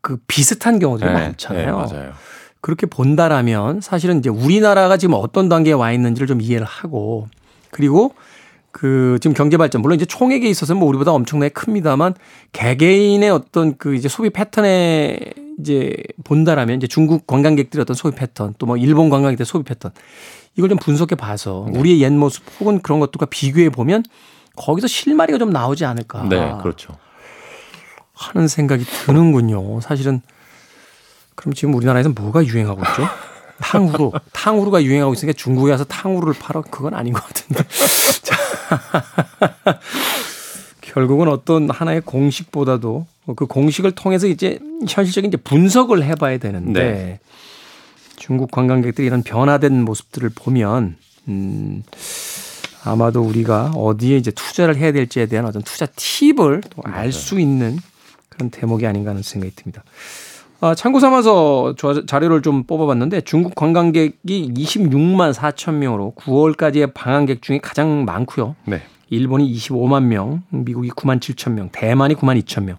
[0.00, 1.64] 그 비슷한 경우들이 네, 많잖아요.
[1.66, 2.12] 네, 맞아요.
[2.60, 7.28] 그렇게 본다라면 사실은 이제 우리나라가 지금 어떤 단계에 와 있는지를 좀 이해를 하고
[7.70, 8.14] 그리고
[8.72, 12.14] 그 지금 경제 발전 물론 이제 총액에 있어서는 뭐 우리보다 엄청나게 큽니다만
[12.52, 15.18] 개개인의 어떤 그 이제 소비 패턴에
[15.58, 15.94] 이제
[16.24, 19.90] 본다라면 이제 중국 관광객들의 어떤 소비 패턴 또 뭐 일본 관광객들의 소비 패턴
[20.56, 21.78] 이걸 좀 분석해 봐서 네.
[21.78, 24.04] 우리의 옛 모습 혹은 그런 것들과 비교해 보면
[24.56, 26.96] 거기서 실마리가 좀 나오지 않을까 네, 그렇죠.
[28.14, 29.80] 하는 생각이 드는군요.
[29.80, 30.20] 사실은
[31.34, 33.08] 그럼 지금 우리나라에서 뭐가 유행하고 있죠?
[33.60, 34.12] 탕후루.
[34.32, 36.62] 탕후루가 유행하고 있으니까 중국에 가서 탕후루를 팔아?
[36.62, 37.62] 그건 아닌 것 같은데.
[38.22, 38.36] 자.
[40.80, 47.20] 결국은 어떤 하나의 공식보다도 그 공식을 통해서 이제 현실적인 이제 분석을 해봐야 되는데 네.
[48.20, 50.96] 중국 관광객들이 이런 변화된 모습들을 보면
[51.28, 51.82] 음
[52.84, 57.78] 아마도 우리가 어디에 이제 투자를 해야 될지에 대한 어떤 투자 팁을 알수 있는
[58.28, 59.82] 그런 대목이 아닌가 하는 생각이 듭니다.
[60.60, 67.58] 아, 참고 삼아서 저 자료를 좀 뽑아봤는데 중국 관광객이 26만 4천 명으로 9월까지의 방한객 중에
[67.58, 68.54] 가장 많고요.
[68.66, 68.82] 네.
[69.08, 72.76] 일본이 25만 명, 미국이 9만 7천 명, 대만이 9만 2천 명,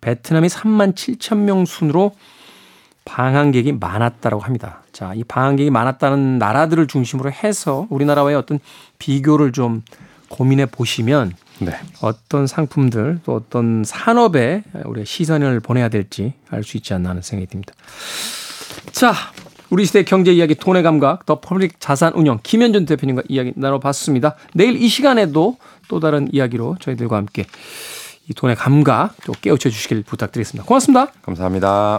[0.00, 2.12] 베트남이 3만 7천 명 순으로
[3.10, 4.82] 방한객이 많았다라고 합니다.
[4.92, 8.60] 자, 이 방한객이 많았다는 나라들을 중심으로 해서 우리나라와의 어떤
[9.00, 9.82] 비교를 좀
[10.28, 11.72] 고민해 보시면 네.
[12.02, 17.50] 어떤 상품들 또 어떤 산업에 우리가 시선을 보내야 될지 알 수 있지 않나 하는 생각이
[17.50, 17.74] 듭니다.
[18.92, 19.12] 자,
[19.70, 24.36] 우리 시대 경제 이야기 돈의 감각 더 퍼블릭 자산운용 김현준 대표님과 이야기 나눠봤습니다.
[24.54, 25.56] 내일 이 시간에도
[25.88, 27.44] 또 다른 이야기로 저희들과 함께
[28.28, 30.64] 이 돈의 감각 또 깨우쳐 주시길 부탁드리겠습니다.
[30.64, 31.08] 고맙습니다.
[31.22, 31.98] 감사합니다.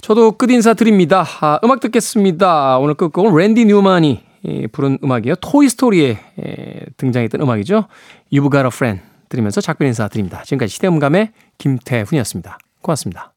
[0.00, 1.24] 저도 끝 인사 드립니다.
[1.40, 2.78] 아, 음악 듣겠습니다.
[2.78, 5.34] 오늘 끝곡은 랜디 뉴만이 예, 부른 음악이에요.
[5.36, 7.86] 토이 스토리에 예, 등장했던 음악이죠.
[8.32, 10.42] You've Got a Friend 들으면서 작별 인사 드립니다.
[10.44, 12.58] 지금까지 시대음감의 김태훈이었습니다.
[12.82, 13.29] 고맙습니다.